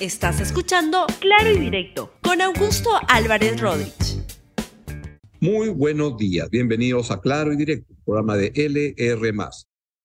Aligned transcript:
Estás 0.00 0.40
escuchando 0.40 1.06
Claro 1.18 1.50
y 1.50 1.58
Directo 1.58 2.12
con 2.22 2.40
Augusto 2.40 2.88
Álvarez 3.08 3.60
Rodríguez. 3.60 4.22
Muy 5.40 5.70
buenos 5.70 6.16
días, 6.16 6.48
bienvenidos 6.50 7.10
a 7.10 7.20
Claro 7.20 7.52
y 7.52 7.56
Directo, 7.56 7.96
programa 8.04 8.36
de 8.36 8.52
LR. 8.54 9.34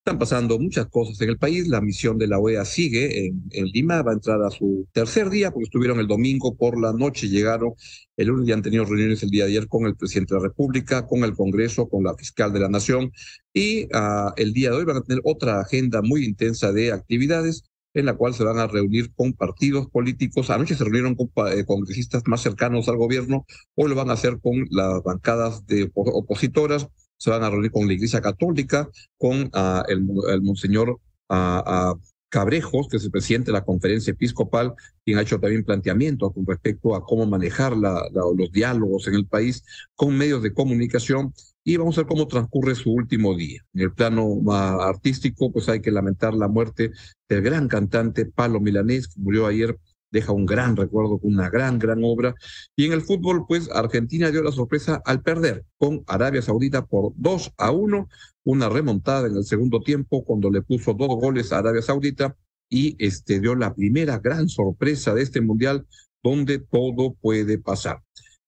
Están 0.04 0.18
pasando 0.18 0.58
muchas 0.58 0.86
cosas 0.86 1.20
en 1.20 1.28
el 1.28 1.38
país. 1.38 1.68
La 1.68 1.80
misión 1.80 2.18
de 2.18 2.26
la 2.26 2.40
OEA 2.40 2.64
sigue 2.64 3.28
en, 3.28 3.66
Lima, 3.66 4.02
va 4.02 4.10
a 4.10 4.14
entrar 4.14 4.42
a 4.42 4.50
su 4.50 4.88
tercer 4.90 5.30
día 5.30 5.52
porque 5.52 5.66
estuvieron 5.66 6.00
el 6.00 6.08
domingo 6.08 6.56
por 6.56 6.76
la 6.80 6.92
noche, 6.92 7.28
llegaron 7.28 7.74
el 8.16 8.26
lunes 8.26 8.48
y 8.48 8.52
han 8.52 8.62
tenido 8.62 8.84
reuniones 8.84 9.22
el 9.22 9.30
día 9.30 9.44
de 9.44 9.50
ayer 9.50 9.68
con 9.68 9.86
el 9.86 9.94
presidente 9.94 10.34
de 10.34 10.40
la 10.40 10.48
República, 10.48 11.06
con 11.06 11.22
el 11.22 11.34
Congreso, 11.34 11.88
con 11.88 12.02
la 12.02 12.16
fiscal 12.16 12.52
de 12.52 12.58
la 12.58 12.68
Nación 12.68 13.12
y 13.52 13.86
ah, 13.94 14.34
el 14.36 14.52
día 14.52 14.70
de 14.70 14.76
hoy 14.78 14.84
van 14.84 14.96
a 14.96 15.02
tener 15.02 15.22
otra 15.24 15.60
agenda 15.60 16.02
muy 16.02 16.24
intensa 16.24 16.72
de 16.72 16.90
actividades 16.90 17.62
en 17.94 18.06
la 18.06 18.14
cual 18.14 18.34
se 18.34 18.44
van 18.44 18.58
a 18.58 18.66
reunir 18.66 19.12
con 19.14 19.32
partidos 19.32 19.88
políticos. 19.88 20.50
Anoche 20.50 20.74
se 20.74 20.84
reunieron 20.84 21.14
con 21.14 21.30
eh, 21.48 21.64
congresistas 21.64 22.24
más 22.26 22.42
cercanos 22.42 22.88
al 22.88 22.96
gobierno, 22.96 23.46
hoy 23.74 23.88
lo 23.88 23.94
van 23.94 24.10
a 24.10 24.14
hacer 24.14 24.40
con 24.40 24.66
las 24.70 25.02
bancadas 25.02 25.66
de 25.66 25.90
opositoras, 25.94 26.88
se 27.16 27.30
van 27.30 27.44
a 27.44 27.50
reunir 27.50 27.70
con 27.70 27.86
la 27.86 27.94
Iglesia 27.94 28.20
Católica, 28.20 28.88
con 29.16 29.44
uh, 29.44 29.82
el, 29.88 30.42
Monseñor 30.42 31.00
uh, 31.30 31.98
Cabrejos, 32.28 32.88
que 32.88 32.96
es 32.96 33.04
el 33.04 33.12
presidente 33.12 33.46
de 33.46 33.52
la 33.52 33.64
conferencia 33.64 34.10
episcopal, 34.10 34.74
quien 35.04 35.18
ha 35.18 35.22
hecho 35.22 35.38
también 35.38 35.64
planteamientos 35.64 36.32
con 36.34 36.44
respecto 36.44 36.96
a 36.96 37.04
cómo 37.04 37.26
manejar 37.26 37.76
la, 37.76 38.02
los 38.12 38.50
diálogos 38.50 39.06
en 39.06 39.14
el 39.14 39.26
país 39.26 39.64
con 39.94 40.18
medios 40.18 40.42
de 40.42 40.52
comunicación 40.52 41.32
y 41.64 41.78
vamos 41.78 41.96
a 41.96 42.02
ver 42.02 42.08
cómo 42.08 42.28
transcurre 42.28 42.74
su 42.74 42.92
último 42.92 43.34
día. 43.34 43.62
En 43.72 43.80
el 43.80 43.92
plano 43.92 44.38
artístico, 44.52 45.50
pues 45.50 45.68
hay 45.68 45.80
que 45.80 45.90
lamentar 45.90 46.34
la 46.34 46.46
muerte 46.46 46.92
del 47.28 47.42
gran 47.42 47.68
cantante 47.68 48.26
Palo 48.26 48.60
Milanés, 48.60 49.08
que 49.08 49.20
murió 49.20 49.46
ayer, 49.46 49.78
deja 50.10 50.32
un 50.32 50.44
gran 50.44 50.76
recuerdo, 50.76 51.18
una 51.22 51.48
gran, 51.48 51.78
gran 51.78 52.04
obra. 52.04 52.34
Y 52.76 52.84
en 52.84 52.92
el 52.92 53.00
fútbol, 53.00 53.46
pues 53.48 53.70
Argentina 53.72 54.30
dio 54.30 54.42
la 54.42 54.52
sorpresa 54.52 55.00
al 55.06 55.22
perder 55.22 55.64
con 55.78 56.04
Arabia 56.06 56.42
Saudita 56.42 56.84
por 56.84 57.12
2 57.16 57.52
a 57.56 57.70
1, 57.70 58.08
una 58.44 58.68
remontada 58.68 59.26
en 59.26 59.36
el 59.36 59.44
segundo 59.44 59.80
tiempo 59.80 60.22
cuando 60.22 60.50
le 60.50 60.60
puso 60.60 60.92
dos 60.92 61.08
goles 61.08 61.50
a 61.50 61.58
Arabia 61.58 61.82
Saudita 61.82 62.36
y 62.68 62.94
este 62.98 63.40
dio 63.40 63.54
la 63.54 63.74
primera 63.74 64.18
gran 64.18 64.48
sorpresa 64.48 65.14
de 65.14 65.22
este 65.22 65.40
mundial 65.40 65.86
donde 66.22 66.58
todo 66.58 67.14
puede 67.14 67.58
pasar. 67.58 68.03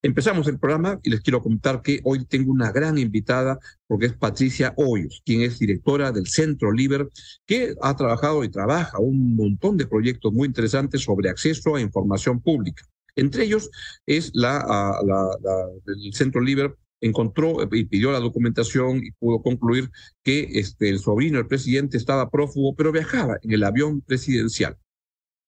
Empezamos 0.07 0.47
el 0.47 0.61
programa 0.61 1.01
y 1.03 1.11
les 1.11 1.21
quiero 1.21 1.43
contar 1.43 1.83
que 1.83 1.99
hoy 2.05 2.25
tengo 2.27 2.53
una 2.53 2.71
gran 2.71 2.97
invitada 2.97 3.59
porque 3.89 4.07
es 4.07 4.13
Patricia 4.13 4.73
Hoyos, 4.77 5.21
quien 5.27 5.41
es 5.41 5.59
directora 5.59 6.13
del 6.13 6.29
Centro 6.29 6.71
Liber, 6.71 7.09
que 7.45 7.75
ha 7.83 7.97
trabajado 7.97 8.45
y 8.45 8.49
trabaja 8.49 9.01
un 9.01 9.35
montón 9.35 9.77
de 9.77 9.89
proyectos 9.89 10.33
muy 10.33 10.47
interesantes 10.47 11.03
sobre 11.03 11.29
acceso 11.29 11.75
a 11.75 11.81
información 11.81 12.41
pública. 12.41 12.85
Entre 13.17 13.43
ellos 13.43 13.69
es 14.07 14.31
la, 14.33 14.95
el 16.05 16.15
Centro 16.15 16.41
Liber 16.41 16.77
encontró 17.01 17.57
y 17.73 17.85
pidió 17.87 18.13
la 18.13 18.21
documentación 18.21 18.99
y 18.99 19.11
pudo 19.11 19.43
concluir 19.43 19.91
que 20.23 20.51
este, 20.53 20.89
el 20.89 21.01
sobrino 21.01 21.39
del 21.39 21.49
presidente 21.49 21.97
estaba 21.97 22.31
prófugo, 22.31 22.77
pero 22.77 22.93
viajaba 22.93 23.39
en 23.43 23.51
el 23.51 23.65
avión 23.65 24.03
presidencial. 24.03 24.77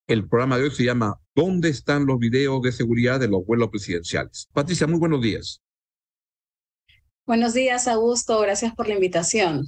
El 0.09 0.27
programa 0.27 0.59
de 0.59 0.65
hoy 0.65 0.71
se 0.73 0.83
llama 0.83 1.21
¿Dónde 1.39 1.69
están 1.69 2.05
los 2.05 2.19
videos 2.19 2.61
de 2.63 2.73
seguridad 2.73 3.21
de 3.21 3.29
los 3.29 3.47
vuelos 3.47 3.69
presidenciales? 3.69 4.49
Patricia, 4.53 4.89
muy 4.89 4.99
buenos 4.99 5.23
días. 5.23 5.63
Buenos 7.29 7.55
días, 7.55 7.87
Augusto. 7.87 8.41
Gracias 8.41 8.75
por 8.75 8.89
la 8.89 8.95
invitación. 8.95 9.65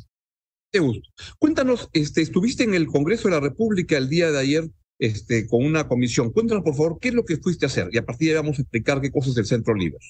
De 0.72 0.80
gusto. 0.80 1.08
Cuéntanos, 1.38 1.88
este, 1.92 2.22
estuviste 2.22 2.64
en 2.64 2.74
el 2.74 2.88
Congreso 2.88 3.28
de 3.28 3.34
la 3.36 3.40
República 3.40 3.96
el 3.96 4.08
día 4.08 4.32
de 4.32 4.40
ayer 4.40 4.68
este, 4.98 5.46
con 5.46 5.64
una 5.64 5.86
comisión. 5.86 6.32
Cuéntanos, 6.32 6.64
por 6.64 6.74
favor, 6.74 6.98
qué 7.00 7.10
es 7.10 7.14
lo 7.14 7.24
que 7.24 7.36
fuiste 7.36 7.66
a 7.66 7.68
hacer 7.68 7.88
y 7.92 7.98
a 7.98 8.04
partir 8.04 8.30
de 8.30 8.32
ahí 8.32 8.42
vamos 8.42 8.58
a 8.58 8.62
explicar 8.62 9.00
qué 9.00 9.12
cosas 9.12 9.34
es 9.34 9.38
el 9.38 9.46
Centro 9.46 9.72
Libre. 9.72 10.00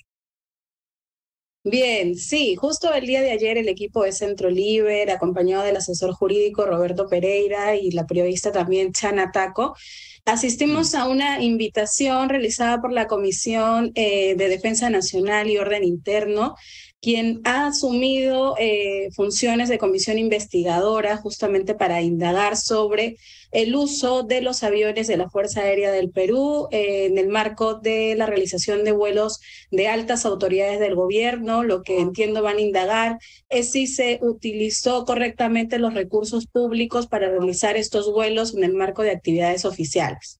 Bien, 1.62 2.14
sí, 2.16 2.56
justo 2.56 2.92
el 2.94 3.06
día 3.06 3.20
de 3.20 3.32
ayer 3.32 3.58
el 3.58 3.68
equipo 3.68 4.02
de 4.02 4.12
Centro 4.12 4.48
Libre, 4.48 5.10
acompañado 5.12 5.62
del 5.62 5.76
asesor 5.76 6.12
jurídico 6.14 6.64
Roberto 6.64 7.06
Pereira 7.06 7.76
y 7.76 7.90
la 7.90 8.06
periodista 8.06 8.50
también 8.50 8.92
Chana 8.92 9.30
Taco, 9.30 9.76
asistimos 10.24 10.94
a 10.94 11.06
una 11.06 11.42
invitación 11.42 12.30
realizada 12.30 12.80
por 12.80 12.92
la 12.92 13.06
Comisión 13.06 13.92
eh, 13.94 14.36
de 14.36 14.48
Defensa 14.48 14.88
Nacional 14.88 15.50
y 15.50 15.58
Orden 15.58 15.84
Interno 15.84 16.54
quien 17.00 17.40
ha 17.44 17.66
asumido 17.66 18.56
eh, 18.58 19.08
funciones 19.12 19.68
de 19.68 19.78
comisión 19.78 20.18
investigadora 20.18 21.16
justamente 21.16 21.74
para 21.74 22.02
indagar 22.02 22.56
sobre 22.56 23.16
el 23.52 23.74
uso 23.74 24.22
de 24.22 24.42
los 24.42 24.62
aviones 24.62 25.06
de 25.06 25.16
la 25.16 25.30
Fuerza 25.30 25.62
Aérea 25.62 25.90
del 25.90 26.10
Perú 26.10 26.68
eh, 26.70 27.06
en 27.06 27.18
el 27.18 27.28
marco 27.28 27.74
de 27.74 28.14
la 28.16 28.26
realización 28.26 28.84
de 28.84 28.92
vuelos 28.92 29.40
de 29.70 29.88
altas 29.88 30.26
autoridades 30.26 30.78
del 30.78 30.94
gobierno. 30.94 31.62
Lo 31.62 31.82
que 31.82 32.00
entiendo 32.00 32.42
van 32.42 32.58
a 32.58 32.60
indagar 32.60 33.18
es 33.48 33.72
si 33.72 33.86
se 33.86 34.20
utilizó 34.22 35.04
correctamente 35.06 35.78
los 35.78 35.94
recursos 35.94 36.46
públicos 36.46 37.06
para 37.06 37.30
realizar 37.30 37.76
estos 37.76 38.12
vuelos 38.12 38.54
en 38.54 38.62
el 38.62 38.74
marco 38.74 39.02
de 39.02 39.10
actividades 39.10 39.64
oficiales. 39.64 40.38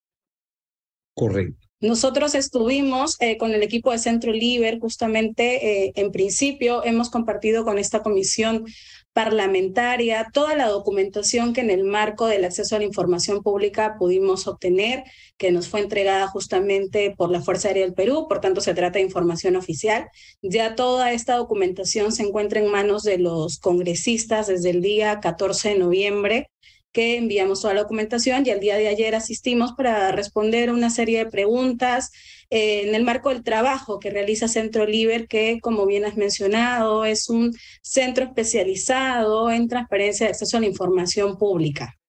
Correcto. 1.15 1.70
Nosotros 1.81 2.35
estuvimos 2.35 3.17
eh, 3.21 3.39
con 3.39 3.55
el 3.55 3.63
equipo 3.63 3.91
de 3.91 3.99
Centro 3.99 4.33
Liber, 4.33 4.79
justamente 4.79 5.87
eh, 5.87 5.93
en 5.97 6.13
principio 6.13 6.85
hemos 6.85 7.09
compartido 7.09 7.65
con 7.65 7.79
esta 7.79 8.03
comisión 8.03 8.67
parlamentaria 9.15 10.29
toda 10.33 10.55
la 10.57 10.69
documentación 10.69 11.55
que 11.55 11.63
en 11.63 11.71
el 11.71 11.85
marco 11.85 12.27
del 12.27 12.45
acceso 12.45 12.77
a 12.77 12.81
la 12.81 12.85
información 12.85 13.43
pública 13.43 13.97
pudimos 13.99 14.47
obtener, 14.47 15.05
que 15.39 15.53
nos 15.53 15.69
fue 15.69 15.81
entregada 15.81 16.29
justamente 16.29 17.15
por 17.17 17.31
la 17.31 17.41
Fuerza 17.41 17.69
Aérea 17.69 17.85
del 17.85 17.95
Perú, 17.95 18.27
por 18.29 18.41
tanto 18.41 18.61
se 18.61 18.75
trata 18.75 18.99
de 18.99 19.05
información 19.07 19.57
oficial. 19.57 20.09
Ya 20.43 20.75
toda 20.75 21.13
esta 21.13 21.37
documentación 21.37 22.13
se 22.13 22.25
encuentra 22.25 22.61
en 22.61 22.71
manos 22.71 23.05
de 23.05 23.17
los 23.17 23.59
congresistas 23.59 24.49
desde 24.49 24.69
el 24.69 24.83
día 24.83 25.19
14 25.21 25.71
de 25.71 25.79
noviembre 25.79 26.51
que 26.93 27.17
enviamos 27.17 27.61
toda 27.63 27.75
la 27.75 27.83
documentación 27.83 28.45
y 28.47 28.51
el 28.51 28.61
día 28.61 28.77
de 28.77 28.89
ayer 28.89 29.15
asistimos 29.15 29.73
para 29.73 30.13
responder 30.13 30.71
una 30.71 30.91
serie 30.91 31.19
de 31.19 31.31
preguntas 31.31 32.11
eh, 32.51 32.89
en 32.89 32.95
el 32.95 33.05
marco 33.05 33.29
del 33.29 33.45
trabajo 33.45 34.01
que 34.01 34.11
realiza 34.11 34.49
Centro 34.49 34.87
Liber, 34.87 35.29
que 35.29 35.61
como 35.61 35.87
bien 35.87 36.05
has 36.05 36.17
mencionado 36.17 37.05
es 37.05 37.29
un 37.29 37.55
centro 37.83 38.25
especializado 38.25 39.51
en 39.51 39.69
transparencia 39.69 40.27
de 40.27 40.33
acceso 40.33 40.57
a 40.57 40.61
la 40.61 40.67
información 40.67 41.39
pública. 41.39 42.00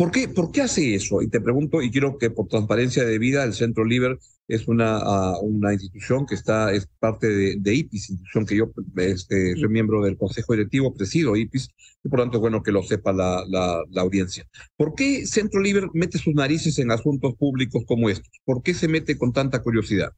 ¿Por 0.00 0.10
qué, 0.10 0.28
¿Por 0.28 0.50
qué 0.50 0.62
hace 0.62 0.94
eso? 0.94 1.20
Y 1.20 1.28
te 1.28 1.42
pregunto, 1.42 1.82
y 1.82 1.90
quiero 1.90 2.16
que 2.16 2.30
por 2.30 2.48
transparencia 2.48 3.04
de 3.04 3.18
vida, 3.18 3.44
el 3.44 3.52
Centro 3.52 3.84
Liber 3.84 4.18
es 4.48 4.66
una, 4.66 5.32
uh, 5.34 5.40
una 5.44 5.74
institución 5.74 6.24
que 6.24 6.36
está, 6.36 6.72
es 6.72 6.88
parte 6.98 7.28
de, 7.28 7.56
de 7.58 7.74
IPIS, 7.74 8.08
institución 8.08 8.46
que 8.46 8.56
yo 8.56 8.72
este, 8.96 9.56
soy 9.56 9.68
miembro 9.68 10.02
del 10.02 10.16
Consejo 10.16 10.54
Directivo, 10.54 10.94
presido 10.94 11.36
IPIS, 11.36 11.68
y 12.02 12.08
por 12.08 12.20
tanto 12.20 12.38
es 12.38 12.40
bueno 12.40 12.62
que 12.62 12.72
lo 12.72 12.82
sepa 12.82 13.12
la, 13.12 13.44
la, 13.46 13.82
la, 13.90 14.00
audiencia. 14.00 14.48
¿Por 14.74 14.94
qué 14.94 15.26
Centro 15.26 15.60
Liber 15.60 15.88
mete 15.92 16.16
sus 16.16 16.34
narices 16.34 16.78
en 16.78 16.92
asuntos 16.92 17.34
públicos 17.34 17.84
como 17.86 18.08
estos? 18.08 18.32
¿Por 18.46 18.62
qué 18.62 18.72
se 18.72 18.88
mete 18.88 19.18
con 19.18 19.34
tanta 19.34 19.60
curiosidad? 19.60 20.12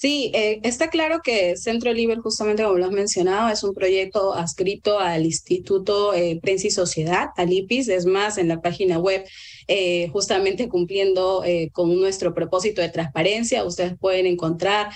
Sí, 0.00 0.32
eh, 0.34 0.60
está 0.62 0.88
claro 0.88 1.20
que 1.22 1.58
Centro 1.58 1.92
Libre, 1.92 2.16
justamente 2.16 2.62
como 2.62 2.78
lo 2.78 2.86
has 2.86 2.90
mencionado, 2.90 3.50
es 3.50 3.62
un 3.62 3.74
proyecto 3.74 4.32
adscrito 4.32 4.98
al 4.98 5.26
Instituto 5.26 6.14
eh, 6.14 6.38
Prensa 6.40 6.68
y 6.68 6.70
Sociedad, 6.70 7.28
al 7.36 7.52
IPIS. 7.52 7.88
Es 7.88 8.06
más, 8.06 8.38
en 8.38 8.48
la 8.48 8.62
página 8.62 8.98
web, 8.98 9.26
eh, 9.68 10.08
justamente 10.10 10.70
cumpliendo 10.70 11.44
con 11.72 12.00
nuestro 12.00 12.32
propósito 12.32 12.80
de 12.80 12.88
transparencia, 12.88 13.62
ustedes 13.62 13.92
pueden 13.98 14.26
encontrar, 14.26 14.90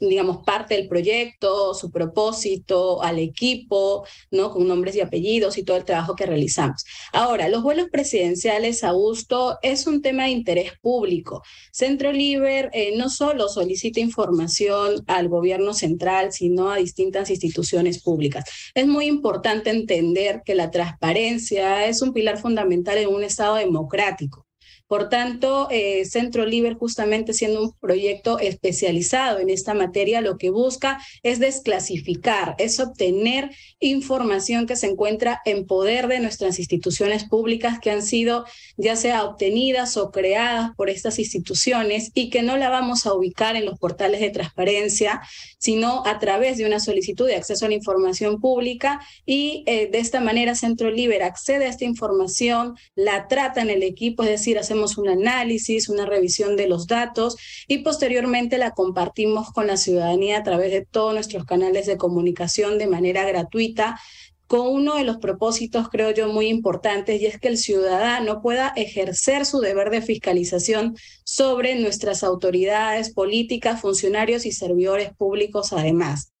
digamos, 0.00 0.38
parte 0.44 0.76
del 0.76 0.88
proyecto, 0.88 1.74
su 1.74 1.90
propósito, 1.90 3.02
al 3.02 3.18
equipo, 3.18 4.06
¿no? 4.30 4.50
Con 4.50 4.66
nombres 4.66 4.96
y 4.96 5.02
apellidos 5.02 5.58
y 5.58 5.62
todo 5.62 5.76
el 5.76 5.84
trabajo 5.84 6.16
que 6.16 6.26
realizamos. 6.26 6.84
Ahora, 7.12 7.48
los 7.48 7.62
vuelos 7.62 7.88
presidenciales, 7.92 8.82
Augusto, 8.82 9.58
es 9.62 9.86
un 9.86 10.00
tema 10.00 10.24
de 10.24 10.30
interés 10.30 10.72
público. 10.80 11.42
Centro 11.70 12.12
Libre 12.12 12.70
no 12.96 13.10
solo 13.10 13.48
solicita 13.48 13.73
información 14.00 15.02
al 15.06 15.28
gobierno 15.28 15.74
central, 15.74 16.32
sino 16.32 16.70
a 16.70 16.76
distintas 16.76 17.30
instituciones 17.30 18.02
públicas. 18.02 18.44
Es 18.74 18.86
muy 18.86 19.06
importante 19.06 19.70
entender 19.70 20.42
que 20.44 20.54
la 20.54 20.70
transparencia 20.70 21.86
es 21.86 22.02
un 22.02 22.12
pilar 22.12 22.38
fundamental 22.38 22.98
en 22.98 23.08
un 23.08 23.24
Estado 23.24 23.56
democrático. 23.56 24.43
Por 24.86 25.08
tanto, 25.08 25.68
eh, 25.70 26.04
Centro 26.04 26.44
Liber, 26.44 26.74
justamente 26.74 27.32
siendo 27.32 27.62
un 27.62 27.72
proyecto 27.80 28.38
especializado 28.38 29.38
en 29.38 29.48
esta 29.48 29.72
materia, 29.72 30.20
lo 30.20 30.36
que 30.36 30.50
busca 30.50 31.00
es 31.22 31.38
desclasificar, 31.38 32.54
es 32.58 32.78
obtener 32.80 33.50
información 33.80 34.66
que 34.66 34.76
se 34.76 34.86
encuentra 34.86 35.40
en 35.46 35.66
poder 35.66 36.06
de 36.06 36.20
nuestras 36.20 36.58
instituciones 36.58 37.24
públicas 37.24 37.78
que 37.80 37.90
han 37.90 38.02
sido 38.02 38.44
ya 38.76 38.96
sea 38.96 39.24
obtenidas 39.24 39.96
o 39.96 40.10
creadas 40.10 40.72
por 40.76 40.90
estas 40.90 41.18
instituciones 41.18 42.10
y 42.14 42.28
que 42.28 42.42
no 42.42 42.56
la 42.56 42.68
vamos 42.68 43.06
a 43.06 43.14
ubicar 43.14 43.56
en 43.56 43.64
los 43.64 43.78
portales 43.78 44.20
de 44.20 44.30
transparencia, 44.30 45.22
sino 45.58 46.04
a 46.06 46.18
través 46.18 46.58
de 46.58 46.66
una 46.66 46.80
solicitud 46.80 47.26
de 47.26 47.36
acceso 47.36 47.64
a 47.64 47.68
la 47.68 47.74
información 47.74 48.40
pública 48.40 49.00
y 49.24 49.64
eh, 49.66 49.88
de 49.90 49.98
esta 49.98 50.20
manera 50.20 50.54
Centro 50.54 50.90
Liber 50.90 51.22
accede 51.22 51.64
a 51.64 51.68
esta 51.68 51.84
información, 51.84 52.76
la 52.94 53.28
trata 53.28 53.62
en 53.62 53.70
el 53.70 53.82
equipo, 53.82 54.22
es 54.22 54.28
decir, 54.28 54.58
hacemos 54.74 54.98
un 54.98 55.08
análisis, 55.08 55.88
una 55.88 56.04
revisión 56.04 56.56
de 56.56 56.66
los 56.66 56.88
datos 56.88 57.36
y 57.68 57.78
posteriormente 57.78 58.58
la 58.58 58.72
compartimos 58.72 59.52
con 59.52 59.68
la 59.68 59.76
ciudadanía 59.76 60.38
a 60.38 60.42
través 60.42 60.72
de 60.72 60.84
todos 60.84 61.14
nuestros 61.14 61.44
canales 61.44 61.86
de 61.86 61.96
comunicación 61.96 62.76
de 62.76 62.88
manera 62.88 63.24
gratuita 63.24 64.00
con 64.48 64.66
uno 64.66 64.96
de 64.96 65.04
los 65.04 65.18
propósitos, 65.18 65.88
creo 65.88 66.10
yo, 66.10 66.28
muy 66.28 66.48
importantes, 66.48 67.20
y 67.20 67.26
es 67.26 67.38
que 67.38 67.48
el 67.48 67.56
ciudadano 67.56 68.42
pueda 68.42 68.72
ejercer 68.76 69.46
su 69.46 69.60
deber 69.60 69.90
de 69.90 70.02
fiscalización 70.02 70.96
sobre 71.24 71.76
nuestras 71.76 72.24
autoridades 72.24 73.14
políticas, 73.14 73.80
funcionarios 73.80 74.44
y 74.44 74.52
servidores 74.52 75.14
públicos 75.16 75.72
además. 75.72 76.33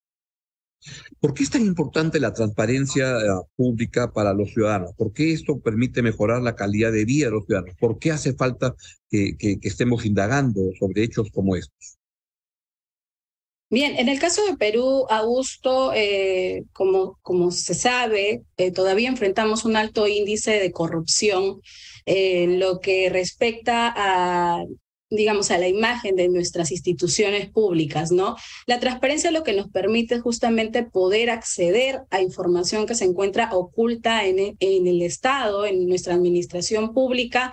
¿Por 1.20 1.34
qué 1.34 1.42
es 1.42 1.50
tan 1.50 1.64
importante 1.64 2.20
la 2.20 2.32
transparencia 2.32 3.16
eh, 3.18 3.28
pública 3.56 4.12
para 4.12 4.34
los 4.34 4.52
ciudadanos? 4.52 4.92
¿Por 4.96 5.12
qué 5.12 5.32
esto 5.32 5.58
permite 5.60 6.02
mejorar 6.02 6.42
la 6.42 6.54
calidad 6.54 6.92
de 6.92 7.04
vida 7.04 7.26
de 7.26 7.32
los 7.32 7.46
ciudadanos? 7.46 7.76
¿Por 7.78 7.98
qué 7.98 8.12
hace 8.12 8.34
falta 8.34 8.74
que, 9.10 9.36
estemos 9.62 10.04
indagando 10.04 10.60
sobre 10.78 11.04
hechos 11.04 11.30
como 11.32 11.56
estos? 11.56 11.98
Bien, 13.70 13.96
en 13.98 14.08
el 14.08 14.20
caso 14.20 14.44
de 14.46 14.56
Perú, 14.56 15.06
Augusto, 15.08 15.92
eh, 15.94 16.64
como, 16.72 17.50
se 17.50 17.74
sabe, 17.74 18.44
eh, 18.56 18.70
todavía 18.70 19.08
enfrentamos 19.08 19.64
un 19.64 19.76
alto 19.76 20.06
índice 20.06 20.52
de 20.60 20.70
corrupción 20.70 21.60
en 22.04 22.60
lo 22.60 22.80
que 22.80 23.08
respecta 23.08 23.92
a 23.96 24.64
digamos, 25.16 25.50
a 25.50 25.58
la 25.58 25.68
imagen 25.68 26.16
de 26.16 26.28
nuestras 26.28 26.70
instituciones 26.70 27.48
públicas, 27.48 28.12
¿no? 28.12 28.36
La 28.66 28.80
transparencia 28.80 29.30
lo 29.30 29.44
que 29.44 29.52
nos 29.52 29.68
permite 29.68 30.16
es 30.16 30.22
justamente 30.22 30.82
poder 30.82 31.30
acceder 31.30 32.02
a 32.10 32.20
información 32.20 32.86
que 32.86 32.94
se 32.94 33.04
encuentra 33.04 33.50
oculta 33.52 34.26
en 34.26 34.34
en 34.60 34.86
el 34.86 35.02
Estado, 35.02 35.66
en 35.66 35.86
nuestra 35.88 36.14
administración 36.14 36.92
pública, 36.92 37.52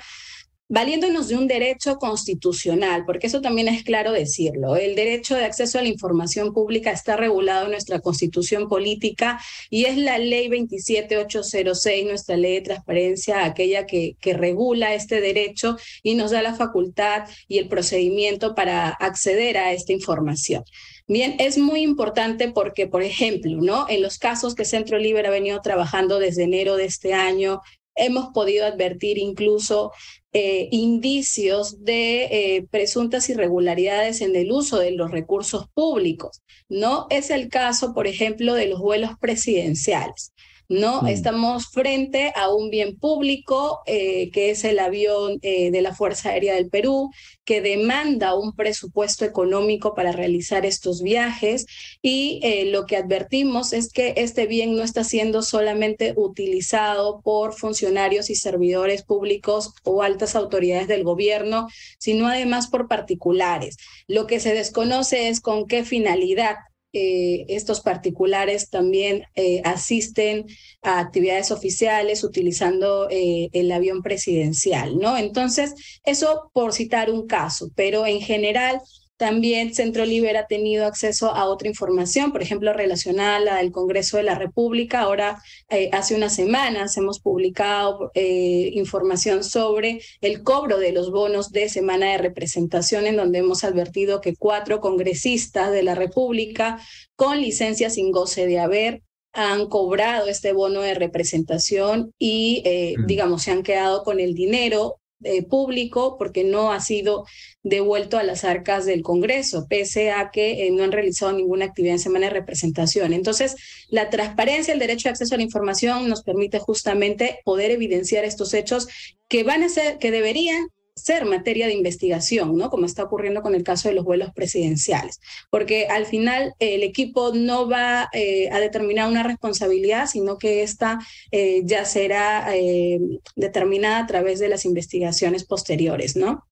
valiéndonos 0.72 1.28
de 1.28 1.36
un 1.36 1.48
derecho 1.48 1.98
constitucional, 1.98 3.04
porque 3.06 3.28
eso 3.28 3.42
también 3.42 3.68
es 3.68 3.84
claro 3.84 4.14
decirlo. 4.14 4.78
El 4.78 4.96
derecho 4.96 5.36
de 5.36 5.44
acceso 5.44 5.78
a 5.78 5.82
la 5.82 5.90
información 5.90 6.54
pública 6.54 6.92
está 6.92 7.18
regulado 7.18 7.66
en 7.66 7.72
nuestra 7.72 8.00
constitución 8.00 8.70
política 8.70 9.38
y 9.70 9.84
es 9.84 9.98
la 9.98 10.18
ley 10.18 10.48
27806, 10.48 12.06
nuestra 12.06 12.38
ley 12.38 12.54
de 12.54 12.62
transparencia, 12.62 13.44
aquella 13.44 13.86
que, 13.86 14.16
que 14.22 14.32
regula 14.34 14.96
este 14.96 15.20
derecho 15.20 15.76
y 16.04 16.16
nos 16.16 16.32
da 16.32 16.42
la 16.42 16.56
facultad 16.56 17.28
y 17.50 17.58
el 17.58 17.68
procedimiento 17.68 18.56
para 18.56 18.88
acceder 18.92 19.58
a 19.58 19.74
esta 19.74 19.92
información. 19.92 20.64
Bien, 21.06 21.36
es 21.40 21.58
muy 21.58 21.82
importante 21.82 22.50
porque, 22.50 22.88
por 22.88 23.04
ejemplo, 23.04 23.58
¿no? 23.60 23.88
En 23.90 24.02
los 24.02 24.18
casos 24.18 24.56
que 24.56 24.64
Centro 24.64 24.98
Libre 24.98 25.28
ha 25.28 25.32
venido 25.32 25.60
trabajando 25.60 26.20
desde 26.20 26.44
enero 26.44 26.78
de 26.78 26.86
este 26.86 27.14
año, 27.14 27.60
hemos 27.96 28.30
podido 28.34 28.66
advertir 28.66 29.18
incluso 29.18 29.92
eh, 30.34 30.70
indicios 30.72 31.84
de 31.84 32.24
eh, 32.24 32.68
presuntas 32.72 33.30
irregularidades 33.30 34.22
en 34.22 34.36
el 34.36 34.52
uso 34.52 34.80
de 34.80 34.92
los 34.92 35.12
recursos 35.12 35.68
públicos. 35.74 36.42
No 36.70 37.08
es 37.10 37.30
el 37.32 37.50
caso, 37.50 37.94
por 37.94 38.08
ejemplo, 38.08 38.54
de 38.54 38.68
los 38.68 38.80
vuelos 38.80 39.12
presidenciales. 39.20 40.34
¿No? 40.72 41.02
Mm. 41.02 41.08
Estamos 41.08 41.68
frente 41.68 42.32
a 42.34 42.50
un 42.50 42.70
bien 42.70 42.98
público, 42.98 43.82
eh, 43.86 44.32
que 44.32 44.52
es 44.52 44.64
el 44.64 44.80
avión 44.80 45.38
eh, 45.42 45.70
de 45.70 45.82
la 45.82 45.94
Fuerza 45.94 46.30
Aérea 46.30 46.56
del 46.56 46.70
Perú, 46.70 47.12
que 47.44 47.62
demanda 47.62 48.36
un 48.36 48.56
presupuesto 48.56 49.26
económico 49.26 49.94
para 49.94 50.14
realizar 50.14 50.66
estos 50.66 51.02
viajes 51.02 51.66
y 52.02 52.40
eh, 52.44 52.66
lo 52.66 52.86
que 52.86 52.96
advertimos 52.96 53.74
es 53.74 53.92
que 53.92 54.14
este 54.16 54.48
bien 54.48 54.76
no 54.76 54.84
está 54.84 55.04
siendo 55.04 55.42
solamente 55.42 56.14
utilizado 56.16 57.20
por 57.22 57.54
funcionarios 57.54 58.30
y 58.30 58.36
servidores 58.36 59.04
públicos 59.04 59.74
o 59.84 60.04
altas 60.04 60.36
autoridades 60.36 60.88
del 60.88 61.04
gobierno, 61.04 61.68
sino 62.00 62.28
además 62.30 62.68
por 62.68 62.88
particulares. 62.88 63.76
Lo 64.08 64.26
que 64.26 64.40
se 64.40 64.54
desconoce 64.54 65.28
es 65.28 65.42
con 65.42 65.68
qué 65.68 65.84
finalidad 65.84 66.56
eh, 66.94 67.46
estos 67.48 67.82
particulares 67.82 68.70
también 68.70 69.24
eh, 69.36 69.62
asisten 69.64 70.46
a 70.82 71.00
actividades 71.00 71.52
oficiales 71.52 72.24
utilizando 72.24 73.08
eh, 73.10 73.50
el 73.54 73.72
avión 73.72 74.02
presidencial, 74.02 74.98
¿no? 74.98 75.18
Entonces, 75.18 75.74
eso 76.04 76.50
por 76.54 76.74
citar 76.74 77.10
un 77.10 77.28
caso, 77.28 77.70
pero 77.76 78.06
en 78.06 78.20
general 78.22 78.82
también 79.22 79.72
Centro 79.76 80.04
Liber 80.04 80.36
ha 80.36 80.48
tenido 80.48 80.88
acceso 80.88 81.30
a 81.30 81.46
otra 81.46 81.68
información, 81.68 82.32
por 82.32 82.42
ejemplo, 82.42 82.74
relacionada 82.74 83.60
al 83.60 83.72
Congreso 83.72 84.18
de 84.18 84.24
la 84.24 84.34
República. 84.34 85.02
Ahora, 85.02 85.40
eh, 85.70 85.92
hace 85.94 86.16
unas 86.16 86.34
semanas 86.34 86.98
hemos 86.98 87.20
publicado 87.20 88.10
eh, 88.16 88.72
información 88.74 89.44
sobre 89.44 90.02
el 90.22 90.42
cobro 90.42 90.80
de 90.80 90.92
los 90.92 91.12
bonos 91.12 91.52
de 91.52 91.70
semana 91.70 92.14
de 92.14 92.18
representación, 92.18 93.06
en 93.06 93.16
donde 93.16 93.38
hemos 93.38 93.64
advertido 93.64 94.22
que 94.22 94.36
cuatro 94.36 94.82
congresistas 94.82 95.72
de 95.72 95.84
la 95.84 95.94
República 95.94 96.80
con 97.16 97.40
licencia 97.40 97.92
sin 97.92 98.12
goce 98.12 98.48
de 98.48 98.58
haber 98.58 99.04
han 99.34 99.68
cobrado 99.68 100.30
este 100.30 100.52
bono 100.52 100.82
de 100.82 100.96
representación 100.96 102.12
y, 102.18 102.64
eh, 102.66 102.96
digamos, 103.06 103.44
se 103.44 103.52
han 103.52 103.62
quedado 103.62 104.02
con 104.04 104.20
el 104.20 104.34
dinero 104.34 104.98
eh, 105.24 105.44
público 105.44 106.18
porque 106.18 106.44
no 106.44 106.72
ha 106.72 106.80
sido 106.80 107.26
devuelto 107.64 108.18
a 108.18 108.24
las 108.24 108.44
arcas 108.44 108.86
del 108.86 109.04
Congreso, 109.04 109.68
pese 109.70 110.12
a 110.12 110.32
que 110.32 110.66
eh, 110.66 110.72
no 110.72 110.84
han 110.84 110.92
realizado 110.92 111.32
ninguna 111.32 111.66
actividad 111.66 111.96
en 111.96 112.00
semana 112.00 112.28
de 112.28 112.34
representación. 112.34 113.14
Entonces, 113.14 113.56
la 113.90 114.10
transparencia, 114.10 114.74
el 114.74 114.80
derecho 114.80 115.10
de 115.10 115.12
acceso 115.12 115.36
a 115.36 115.38
la 115.38 115.44
información 115.44 116.10
nos 116.10 116.24
permite 116.24 116.60
justamente 116.60 117.40
poder 117.46 117.72
evidenciar 117.72 118.26
estos 118.26 118.54
hechos 118.54 118.88
que 119.28 119.44
van 119.44 119.64
a 119.64 119.70
ser, 119.70 119.98
que 119.98 120.12
deberían 120.12 120.68
ser 121.04 121.26
materia 121.26 121.68
de 121.68 121.74
investigación, 121.74 122.58
¿no? 122.58 122.70
Como 122.70 122.86
está 122.86 123.04
ocurriendo 123.04 123.42
con 123.42 123.56
el 123.56 123.64
caso 123.64 123.90
de 123.90 123.96
los 123.96 124.06
vuelos 124.06 124.32
presidenciales, 124.34 125.20
porque 125.50 125.88
al 125.88 126.06
final 126.06 126.54
el 126.60 126.84
equipo 126.84 127.34
no 127.34 127.68
va 127.68 128.10
eh, 128.14 128.50
a 128.52 128.60
determinar 128.60 129.10
una 129.10 129.24
responsabilidad, 129.24 130.08
sino 130.08 130.38
que 130.38 130.64
esta 130.64 131.00
eh, 131.32 131.62
ya 131.66 131.86
será 131.86 132.56
eh, 132.56 133.00
determinada 133.36 134.00
a 134.00 134.08
través 134.08 134.40
de 134.40 134.50
las 134.50 134.66
investigaciones 134.66 135.46
posteriores, 135.46 136.16
¿no? 136.16 136.48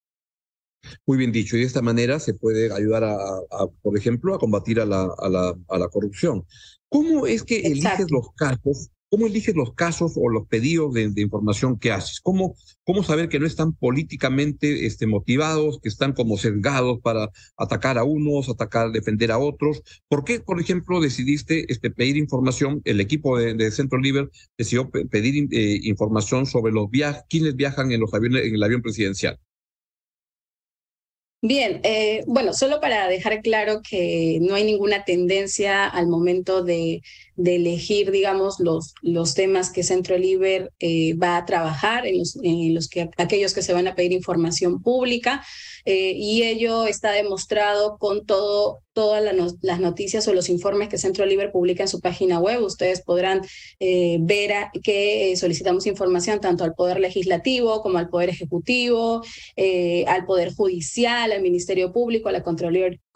Muy 1.06 1.18
bien 1.18 1.32
dicho, 1.32 1.58
y 1.58 1.60
de 1.60 1.66
esta 1.66 1.82
manera 1.82 2.20
se 2.20 2.34
puede 2.34 2.74
ayudar 2.74 3.04
a, 3.04 3.18
por 3.82 3.98
ejemplo, 3.98 4.34
a 4.34 4.40
combatir 4.40 4.80
a 4.80 4.86
la, 4.86 5.10
a 5.18 5.30
la, 5.30 5.54
a 5.68 5.78
la 5.78 5.88
corrupción. 5.90 6.46
¿Cómo 6.88 7.28
es 7.28 7.44
que 7.44 7.60
eliges 7.60 8.10
los 8.10 8.32
casos 8.36 8.90
¿Cómo 9.12 9.26
eliges 9.26 9.56
los 9.56 9.74
casos 9.74 10.14
o 10.18 10.30
los 10.30 10.48
pedidos 10.48 10.94
de, 10.94 11.12
información 11.18 11.80
que 11.80 11.92
haces? 11.92 12.20
¿Cómo, 12.22 12.56
¿Cómo, 12.84 13.04
saber 13.04 13.28
que 13.28 13.40
no 13.40 13.48
están 13.48 13.74
políticamente 13.74 14.86
este, 14.86 15.08
motivados, 15.08 15.80
que 15.82 15.90
están 15.90 16.14
como 16.14 16.38
sesgados 16.38 17.00
para 17.02 17.32
atacar 17.58 17.98
a 17.98 18.04
unos, 18.04 18.50
atacar, 18.50 18.92
defender 18.92 19.32
a 19.32 19.40
otros? 19.40 19.82
¿Por 20.08 20.24
qué, 20.24 20.40
por 20.40 20.62
ejemplo, 20.62 21.02
decidiste 21.02 21.72
este, 21.72 21.90
pedir 21.90 22.18
información? 22.18 22.82
El 22.86 23.02
equipo 23.02 23.40
de, 23.40 23.72
Centro 23.72 23.98
Liber 23.98 24.30
decidió 24.58 24.92
pedir 24.92 25.48
eh, 25.52 25.80
información 25.84 26.46
sobre 26.46 26.72
los 26.72 26.90
viajes, 26.92 27.24
quiénes 27.30 27.56
viajan 27.56 27.92
en 27.92 28.02
los 28.02 28.14
aviones, 28.14 28.46
en 28.46 28.54
el 28.54 28.64
avión 28.64 28.84
presidencial. 28.84 29.40
Bien, 31.42 31.80
eh, 31.84 32.26
bueno, 32.28 32.52
solo 32.52 32.82
para 32.82 33.08
dejar 33.08 33.42
claro 33.42 33.82
que 33.82 34.40
no 34.42 34.56
hay 34.56 34.66
ninguna 34.66 35.06
tendencia 35.06 35.88
al 35.88 36.08
momento 36.08 36.64
de, 36.64 37.02
de 37.40 37.56
elegir, 37.56 38.12
digamos, 38.12 38.60
los, 38.60 38.94
los 39.02 39.34
temas 39.34 39.72
que 39.72 39.84
Centro 39.84 40.18
Liber 40.18 40.74
eh, 40.80 41.14
va 41.14 41.38
a 41.38 41.46
trabajar, 41.46 42.06
en 42.06 42.20
los, 42.20 42.38
en 42.44 42.74
los 42.76 42.90
que 42.90 43.10
aquellos 43.16 43.54
que 43.54 43.62
se 43.62 43.72
van 43.72 43.88
a 43.88 43.96
pedir 43.96 44.12
información 44.12 44.84
pública, 44.84 45.42
eh, 45.86 46.12
y 46.18 46.44
ello 46.44 46.86
está 46.86 47.14
demostrado 47.14 47.98
con 47.98 48.26
todo 48.26 48.80
todas 48.92 49.24
las 49.62 49.80
noticias 49.80 50.28
o 50.28 50.34
los 50.34 50.50
informes 50.50 50.90
que 50.90 50.98
Centro 50.98 51.26
Libre 51.26 51.48
publica 51.48 51.84
en 51.84 51.88
su 51.88 52.02
página 52.02 52.38
web. 52.38 52.62
Ustedes 52.62 53.02
podrán 53.02 53.40
eh, 53.80 54.18
ver 54.20 54.52
que 54.84 55.34
solicitamos 55.38 55.88
información 55.88 56.42
tanto 56.42 56.66
al 56.66 56.74
Poder 56.74 57.00
Legislativo 57.00 57.82
como 57.82 57.98
al 57.98 58.10
Poder 58.10 58.28
Ejecutivo, 58.28 59.22
al 60.06 60.26
Poder 60.26 60.54
Judicial, 60.54 61.32
al 61.32 61.42
Ministerio 61.42 61.94
Público, 61.94 62.28
a 62.28 62.34
la 62.34 62.44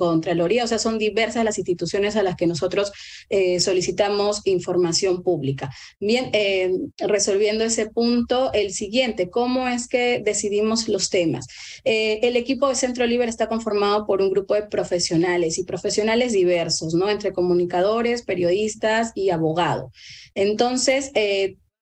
Contraloría, 0.03 0.65
o 0.65 0.67
sea, 0.67 0.79
son 0.79 0.99
diversas 0.99 1.45
las 1.45 1.57
instituciones 1.57 2.17
a 2.17 2.23
las 2.23 2.35
que 2.35 2.45
nosotros 2.45 2.91
eh, 3.29 3.61
solicitamos 3.61 4.41
información 4.43 5.23
pública. 5.23 5.71
Bien, 6.01 6.29
eh, 6.33 6.71
resolviendo 6.99 7.63
ese 7.63 7.89
punto, 7.89 8.51
el 8.51 8.73
siguiente, 8.73 9.29
¿cómo 9.29 9.69
es 9.69 9.87
que 9.87 10.21
decidimos 10.23 10.89
los 10.89 11.09
temas? 11.09 11.47
Eh, 11.85 12.19
el 12.23 12.35
equipo 12.35 12.67
de 12.67 12.75
Centro 12.75 13.05
Libre 13.05 13.29
está 13.29 13.47
conformado 13.47 14.05
por 14.05 14.21
un 14.21 14.29
grupo 14.29 14.55
de 14.55 14.63
profesionales 14.63 15.57
y 15.57 15.63
profesionales 15.63 16.33
diversos, 16.33 16.93
¿no? 16.93 17.09
Entre 17.09 17.31
comunicadores, 17.31 18.23
periodistas 18.23 19.13
y 19.15 19.29
abogados. 19.29 19.93
Entonces, 20.35 21.11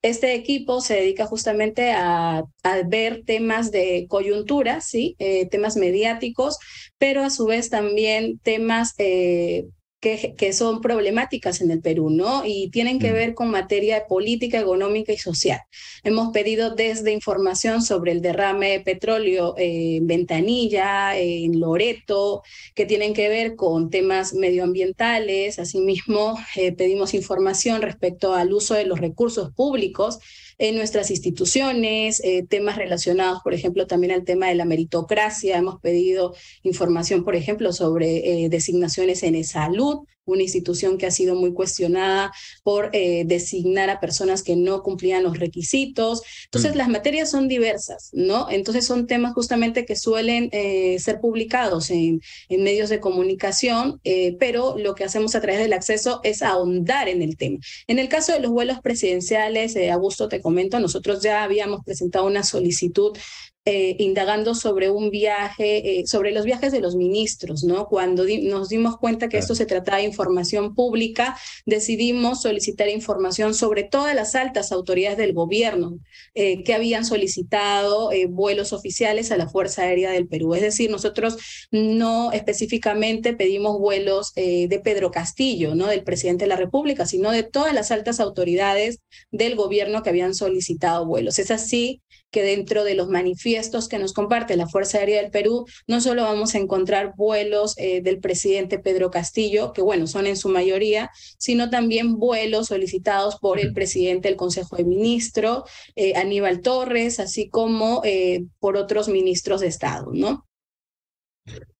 este 0.02 0.34
equipo 0.34 0.82
se 0.82 0.96
dedica 0.96 1.26
justamente 1.26 1.92
a, 1.92 2.44
ver 2.88 3.24
temas 3.26 3.72
de 3.72 4.08
coyuntura, 4.10 4.82
¿sí? 4.82 5.16
Eh, 5.20 5.48
temas 5.48 5.78
mediáticos, 5.78 6.58
pero 6.98 7.24
a 7.24 7.30
su 7.30 7.46
vez 7.46 7.70
también 7.70 8.40
temas 8.40 8.94
eh, 8.98 9.66
que, 10.02 10.52
son 10.52 10.82
problemáticas 10.82 11.62
en 11.62 11.70
el 11.70 11.80
Perú, 11.80 12.10
¿no? 12.10 12.44
Y 12.44 12.70
tienen 12.72 12.98
que 12.98 13.12
mm. 13.12 13.14
ver 13.14 13.34
con 13.36 13.52
materia 13.52 13.96
de 13.96 14.06
política, 14.08 14.60
económica 14.60 15.14
y 15.14 15.18
social. 15.18 15.60
Hemos 16.04 16.34
pedido 16.34 16.74
desde 16.74 17.12
información 17.12 17.84
sobre 17.84 18.12
el 18.12 18.22
derrame 18.22 18.72
de 18.72 18.80
petróleo 18.80 19.54
en 19.58 20.08
Ventanilla, 20.08 21.18
en 21.18 21.60
Loreto, 21.60 22.42
que 22.74 22.88
tienen 22.88 23.14
que 23.14 23.30
ver 23.30 23.56
con 23.56 23.92
temas 23.92 24.34
medioambientales. 24.34 25.60
Asimismo, 25.60 26.38
eh, 26.56 26.72
pedimos 26.72 27.14
información 27.14 27.84
respecto 27.84 28.34
al 28.34 28.52
uso 28.54 28.74
de 28.74 28.86
los 28.86 29.00
recursos 29.00 29.54
públicos 29.54 30.18
en 30.62 30.76
nuestras 30.76 31.10
instituciones, 31.10 32.22
eh, 32.24 32.46
temas 32.48 32.76
relacionados, 32.76 33.40
por 33.44 33.56
ejemplo, 33.56 33.88
también 33.88 34.14
al 34.14 34.24
tema 34.24 34.48
de 34.48 34.54
la 34.54 34.64
meritocracia. 34.64 35.58
Hemos 35.58 35.82
pedido 35.82 36.36
información, 36.62 37.24
por 37.24 37.36
ejemplo, 37.36 37.74
sobre 37.74 38.44
eh, 38.44 38.48
designaciones 38.48 39.24
en 39.24 39.44
salud, 39.44 40.02
una 40.26 40.44
institución 40.44 40.98
que 40.98 41.06
ha 41.06 41.12
sido 41.12 41.36
muy 41.36 41.54
cuestionada 41.54 42.32
por 42.64 42.90
eh, 42.94 43.24
designar 43.26 43.90
a 43.90 44.00
personas 44.00 44.44
que 44.44 44.56
no 44.56 44.84
cumplían 44.84 45.24
los 45.24 45.40
requisitos. 45.40 46.22
Entonces, 46.46 46.74
mm. 46.74 46.78
las 46.78 46.90
materias 46.90 47.32
son 47.32 47.48
diversas, 47.48 48.10
¿no? 48.14 48.50
Entonces, 48.50 48.86
son 48.86 49.08
temas 49.08 49.34
justamente 49.34 49.86
que 49.86 49.96
suelen 49.96 50.50
eh, 50.52 50.98
ser 51.00 51.20
publicados 51.20 51.90
en, 51.90 52.22
en, 52.50 52.64
medios 52.64 52.90
de 52.90 53.00
comunicación, 53.00 54.00
eh, 54.04 54.36
pero 54.40 54.78
lo 54.78 54.96
que 54.96 55.04
hacemos 55.04 55.36
a 55.36 55.42
través 55.42 55.60
del 55.60 55.74
acceso 55.74 56.20
es 56.24 56.42
ahondar 56.42 57.10
en 57.10 57.22
el 57.22 57.38
tema. 57.38 57.58
En 57.88 58.00
el 58.00 58.10
caso 58.10 58.34
de 58.34 58.40
los 58.40 58.52
vuelos 58.52 58.80
presidenciales, 58.82 59.76
Augusto, 59.92 60.28
te 60.30 60.42
comento, 60.42 60.80
nosotros 60.80 61.22
ya 61.22 61.44
habíamos 61.44 61.84
presentado 61.84 62.26
una 62.26 62.44
solicitud 62.44 63.18
eh, 63.64 63.96
indagando 64.00 64.56
sobre 64.56 64.90
un 64.90 65.12
viaje, 65.12 66.00
eh, 66.00 66.08
sobre 66.08 66.32
los 66.32 66.46
viajes 66.46 66.72
de 66.72 66.80
los 66.80 66.96
ministros, 66.96 67.64
¿no? 67.64 67.86
Cuando 67.86 68.26
nos 68.42 68.70
dimos 68.70 68.98
cuenta 68.98 69.30
que 69.30 69.38
esto 69.38 69.54
se 69.54 69.68
trataba 69.68 70.00
de 70.00 70.06
información 70.06 70.74
pública, 70.74 71.38
decidimos 71.68 72.42
solicitar 72.42 72.90
información 72.90 73.54
sobre 73.54 73.84
todas 73.84 74.16
las 74.16 74.34
altas 74.34 74.72
autoridades 74.72 75.20
del 75.20 75.34
gobierno 75.34 76.00
eh, 76.34 76.64
que 76.64 76.74
habían 76.74 77.06
solicitado 77.06 78.10
vuelos 78.30 78.74
oficiales 78.74 79.32
a 79.32 79.38
la 79.38 79.48
Fuerza 79.48 79.84
Aérea 79.84 80.10
del 80.10 80.28
Perú. 80.28 80.56
Es 80.56 80.62
decir, 80.62 80.90
nosotros 80.90 81.38
no 81.70 82.32
específicamente 82.32 83.34
pedimos 83.34 83.78
vuelos 83.78 84.34
de 84.34 84.82
Pedro 84.84 85.12
Castillo, 85.12 85.76
¿no? 85.76 85.86
Del 85.86 86.04
presidente 86.04 86.46
de 86.46 86.50
la 86.50 86.56
República, 86.56 87.06
sino 87.06 87.30
de 87.30 87.44
todas 87.44 87.76
las 87.76 87.92
altas 87.92 88.20
autoridades 88.20 89.02
del 89.30 89.56
gobierno 89.56 90.02
que 90.02 90.10
habían 90.10 90.34
solicitado 90.34 91.06
vuelos. 91.06 91.38
Es 91.38 91.52
así 91.52 92.02
que 92.32 92.44
dentro 92.44 92.84
de 92.84 92.96
los 92.96 93.10
manifiestos 93.10 93.88
que 93.88 94.00
nos 94.00 94.14
comparte 94.14 94.56
la 94.56 94.68
Fuerza 94.68 94.98
Aérea 94.98 95.22
del 95.22 95.32
Perú, 95.32 95.66
no 95.88 96.02
solo 96.02 96.24
vamos 96.24 96.56
a 96.56 96.58
encontrar 96.58 97.14
vuelos 97.16 97.76
eh, 97.78 98.02
del 98.02 98.20
presidente 98.20 98.80
Pedro 98.80 99.12
Castillo, 99.12 99.74
que 99.74 99.82
bueno, 99.82 100.08
son 100.08 100.26
en 100.26 100.38
su 100.38 100.50
mayoría, 100.50 101.12
sino 101.38 101.70
también 101.70 102.18
vuelos 102.18 102.68
solicitados 102.68 103.38
por 103.38 103.60
el 103.60 103.74
presidente 103.74 104.30
del 104.30 104.38
Consejo 104.38 104.78
de 104.78 104.86
Ministros, 104.86 105.64
eh, 105.96 106.14
Aníbal 106.16 106.62
Torres, 106.62 107.20
así 107.20 107.50
como 107.50 108.02
eh, 108.04 108.46
por 108.60 108.78
otros 108.78 109.10
ministros 109.10 109.62
de 109.62 109.68
Estado, 109.68 110.12
¿no? 110.14 110.48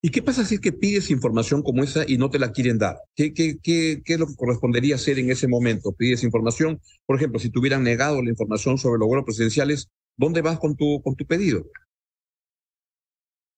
¿Y 0.02 0.10
qué 0.10 0.24
pasa 0.24 0.44
si 0.44 0.56
es 0.56 0.62
que 0.62 0.74
pides 0.74 1.12
información 1.12 1.62
como 1.62 1.84
esa 1.84 2.04
y 2.08 2.18
no 2.18 2.30
te 2.32 2.40
la 2.40 2.52
quieren 2.52 2.80
dar? 2.80 2.98
¿Qué, 3.16 3.34
qué, 3.34 3.58
qué, 3.62 4.02
qué 4.04 4.14
es 4.14 4.20
lo 4.20 4.26
que 4.26 4.36
correspondería 4.36 4.96
hacer 4.96 5.20
en 5.20 5.30
ese 5.30 5.48
momento? 5.48 5.94
Pides 5.94 6.24
información, 6.24 6.82
por 7.06 7.16
ejemplo, 7.16 7.40
si 7.40 7.52
te 7.52 7.60
hubieran 7.60 7.84
negado 7.84 8.22
la 8.22 8.30
información 8.30 8.80
sobre 8.80 9.00
los 9.00 9.08
vuelos 9.08 9.26
presidenciales, 9.26 9.90
¿Dónde 10.22 10.42
vas 10.44 10.60
con 10.60 10.76
tu, 10.76 11.02
con 11.02 11.16
tu 11.16 11.26
pedido? 11.26 11.66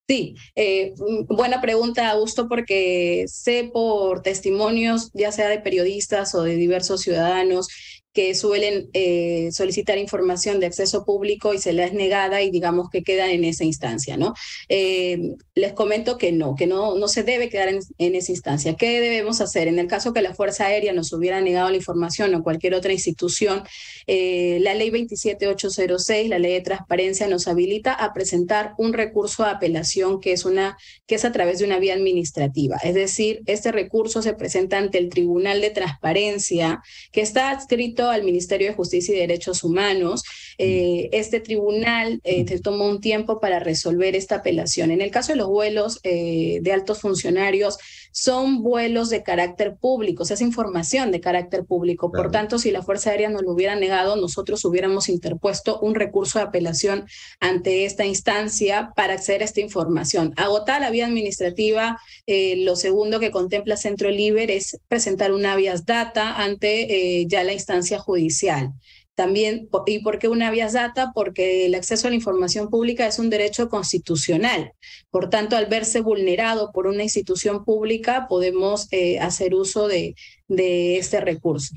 Sí, 0.08 0.36
eh, 0.56 0.94
mm, 0.98 1.36
buena 1.36 1.62
pregunta, 1.62 2.10
Augusto, 2.12 2.48
porque 2.48 3.26
sé 3.28 3.70
por 3.74 4.22
testimonios, 4.22 5.10
ya 5.14 5.32
sea 5.32 5.50
de 5.50 5.60
periodistas 5.60 6.36
o 6.36 6.44
de 6.44 6.56
diversos 6.56 7.02
ciudadanos, 7.02 7.68
que 8.14 8.36
suelen 8.36 8.90
eh, 8.94 9.50
solicitar 9.52 9.98
información 9.98 10.60
de 10.60 10.68
acceso 10.68 11.04
público 11.04 11.54
y 11.54 11.58
se 11.58 11.74
les 11.74 11.84
es 11.84 11.94
negada 11.94 12.42
y 12.42 12.52
digamos 12.52 12.90
que 12.90 13.04
quedan 13.04 13.30
en 13.32 13.44
esa 13.44 13.64
instancia, 13.66 14.16
¿no? 14.18 14.34
Eh, 14.70 15.36
les 15.56 15.74
comento 15.74 16.18
que 16.18 16.32
no, 16.32 16.56
que 16.56 16.68
no, 16.68 16.96
no 16.96 17.08
se 17.08 17.24
debe 17.24 17.50
quedar 17.50 17.70
en, 17.70 18.16
esa 18.16 18.32
instancia. 18.32 18.76
¿Qué 18.76 19.02
debemos 19.02 19.42
hacer? 19.42 19.68
En 19.68 19.80
el 19.80 19.88
caso 19.88 20.14
que 20.14 20.22
la 20.22 20.34
Fuerza 20.34 20.68
Aérea 20.68 20.94
nos 20.94 21.12
hubiera 21.12 21.42
negado 21.42 21.70
la 21.70 21.76
información 21.76 22.34
o 22.36 22.44
cualquier 22.44 22.76
otra 22.76 22.94
institución, 22.94 23.64
eh, 24.08 24.60
la 24.62 24.74
ley 24.76 24.92
27806, 24.92 26.30
la 26.30 26.40
ley 26.40 26.54
de 26.54 26.62
transparencia, 26.62 27.28
nos 27.28 27.48
habilita 27.48 27.94
a 27.94 28.14
presentar 28.14 28.74
un 28.78 28.94
recurso 28.94 29.44
de 29.44 29.50
apelación 29.50 30.20
que 30.20 30.32
es, 30.32 30.46
una, 30.46 30.78
que 31.08 31.16
es 31.16 31.26
a 31.26 31.32
través 31.32 31.60
de 31.60 31.66
una 31.66 31.80
vía 31.80 31.96
administrativa. 31.96 32.78
Es 32.84 32.94
decir, 32.94 33.42
este 33.48 33.72
recurso 33.72 34.22
se 34.22 34.34
presenta 34.34 34.78
ante 34.78 35.00
el 35.00 35.10
Tribunal 35.10 35.62
de 35.62 35.72
Transparencia, 35.72 36.82
que 37.12 37.22
está 37.22 37.50
adscrito 37.50 38.03
al 38.10 38.24
Ministerio 38.24 38.68
de 38.68 38.74
Justicia 38.74 39.16
y 39.16 39.20
Derechos 39.20 39.64
Humanos. 39.64 40.24
Eh, 40.58 41.10
este 41.12 41.40
tribunal 41.40 42.22
eh, 42.24 42.46
tomó 42.60 42.88
un 42.88 43.02
tiempo 43.02 43.40
para 43.40 43.60
resolver 43.60 44.16
esta 44.16 44.36
apelación. 44.36 44.92
En 44.92 45.02
el 45.02 45.12
caso 45.12 45.32
de 45.32 45.38
los 45.38 45.48
vuelos 45.48 46.00
eh, 46.04 46.60
de 46.62 46.72
altos 46.72 47.02
funcionarios, 47.02 47.78
son 48.12 48.62
vuelos 48.62 49.10
de 49.10 49.24
carácter 49.24 49.76
público, 49.76 50.22
o 50.22 50.26
sea, 50.26 50.36
es 50.36 50.42
información 50.42 51.12
de 51.12 51.20
carácter 51.20 51.66
público. 51.66 52.12
Por 52.12 52.30
tanto, 52.30 52.60
si 52.60 52.70
la 52.70 52.84
Fuerza 52.84 53.10
Aérea 53.10 53.30
nos 53.30 53.42
lo 53.42 53.52
hubiera 53.52 53.76
negado, 53.76 54.16
nosotros 54.16 54.64
hubiéramos 54.66 55.10
interpuesto 55.10 55.80
un 55.80 55.96
recurso 55.96 56.38
de 56.38 56.46
apelación 56.46 57.06
ante 57.40 57.86
esta 57.86 58.06
instancia 58.06 58.92
para 58.96 59.14
acceder 59.14 59.42
a 59.42 59.46
esta 59.46 59.62
información. 59.62 60.34
Agotar 60.38 60.82
la 60.82 60.92
vía 60.92 61.08
administrativa, 61.08 62.00
lo 62.28 62.76
segundo 62.76 63.20
que 63.20 63.32
contempla 63.32 63.78
Centro 63.78 64.12
Libre 64.12 64.56
es 64.56 64.80
presentar 64.88 65.32
una 65.34 65.56
vías 65.56 65.86
data 65.86 66.36
ante 66.36 67.26
ya 67.28 67.44
la 67.44 67.54
instancia 67.54 67.98
judicial. 67.98 68.74
También, 69.16 69.70
¿y 69.86 70.00
por 70.00 70.18
qué 70.18 70.28
una 70.28 70.50
vía 70.50 70.72
data? 70.72 71.12
Porque 71.14 71.68
el 71.68 71.76
acceso 71.76 72.08
a 72.08 72.10
la 72.10 72.16
información 72.16 72.70
pública 72.70 73.06
es 73.06 73.20
un 73.20 73.30
derecho 73.30 73.70
constitucional. 73.70 74.72
Por 75.12 75.30
tanto, 75.30 75.56
al 75.56 75.68
verse 75.68 76.02
vulnerado 76.02 76.72
por 76.72 76.88
una 76.88 77.04
institución 77.04 77.64
pública, 77.64 78.26
podemos 78.28 78.88
eh, 78.92 79.20
hacer 79.20 79.54
uso 79.54 79.88
de, 79.88 80.16
de 80.48 80.98
este 80.98 81.22
recurso. 81.22 81.76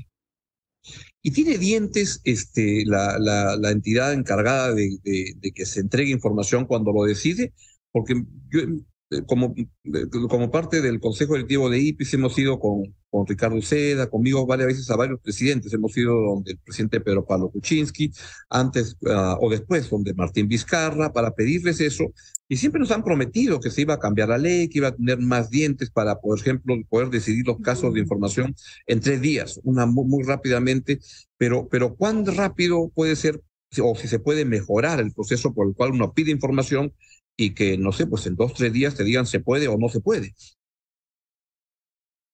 ¿Y 1.21 1.31
tiene 1.31 1.57
dientes 1.57 2.21
este, 2.23 2.85
la, 2.85 3.19
la, 3.19 3.71
entidad 3.71 4.13
encargada 4.13 4.73
de, 4.73 4.97
de, 5.03 5.51
que 5.51 5.65
se 5.65 5.81
entregue 5.81 6.11
información 6.11 6.65
cuando 6.65 6.91
lo 6.93 7.03
decide? 7.03 7.53
Porque 7.91 8.15
yo, 8.49 8.61
como, 9.25 9.53
eh, 9.57 10.05
como 10.29 10.51
parte 10.51 10.81
del 10.81 10.99
Consejo 10.99 11.33
Directivo 11.33 11.69
de 11.69 11.79
IPIS 11.79 12.13
hemos 12.15 12.37
ido 12.37 12.59
con, 12.59 12.93
con 13.09 13.25
Ricardo 13.25 13.61
Seda, 13.61 14.09
conmigo 14.09 14.45
varias 14.45 14.67
veces 14.67 14.89
a 14.89 14.97
varios 14.97 15.21
presidentes, 15.21 15.73
hemos 15.73 15.95
ido 15.97 16.13
donde 16.13 16.51
el 16.51 16.57
presidente 16.59 16.99
Pedro 16.99 17.25
Pablo 17.25 17.49
Kuczynski, 17.49 18.11
antes 18.49 18.97
ah, 19.09 19.37
o 19.39 19.49
después 19.49 19.89
donde 19.89 20.13
Martín 20.13 20.47
Vizcarra, 20.47 21.13
para 21.13 21.31
pedirles 21.31 21.79
eso, 21.79 22.05
y 22.49 22.57
siempre 22.57 22.79
nos 22.79 22.91
han 22.91 23.03
prometido 23.03 23.59
que 23.59 23.71
se 23.71 23.81
iba 23.81 23.93
a 23.93 23.99
cambiar 23.99 24.29
la 24.29 24.37
ley, 24.37 24.67
que 24.67 24.79
iba 24.79 24.89
a 24.89 24.95
tener 24.95 25.19
más 25.19 25.49
dientes 25.49 25.89
para, 25.89 26.19
por 26.19 26.37
ejemplo, 26.37 26.75
poder 26.89 27.09
decidir 27.09 27.47
los 27.47 27.59
casos 27.59 27.93
de 27.93 28.01
información 28.01 28.55
en 28.87 28.99
tres 28.99 29.21
días, 29.21 29.59
una 29.63 29.85
muy, 29.85 30.05
muy 30.05 30.23
rápidamente, 30.23 30.99
pero, 31.37 31.67
pero 31.69 31.95
¿cuán 31.95 32.25
rápido 32.25 32.89
puede 32.93 33.15
ser 33.15 33.41
o 33.81 33.95
si 33.95 34.07
se 34.07 34.19
puede 34.19 34.45
mejorar 34.45 34.99
el 34.99 35.11
proceso 35.13 35.53
por 35.53 35.67
el 35.67 35.75
cual 35.75 35.91
uno 35.91 36.13
pide 36.13 36.31
información 36.31 36.93
y 37.37 37.53
que, 37.53 37.77
no 37.77 37.91
sé, 37.91 38.07
pues 38.07 38.25
en 38.25 38.35
dos, 38.35 38.53
tres 38.53 38.73
días 38.73 38.95
te 38.95 39.03
digan 39.03 39.27
se 39.27 39.39
puede 39.39 39.67
o 39.67 39.77
no 39.77 39.87
se 39.89 40.01
puede. 40.01 40.33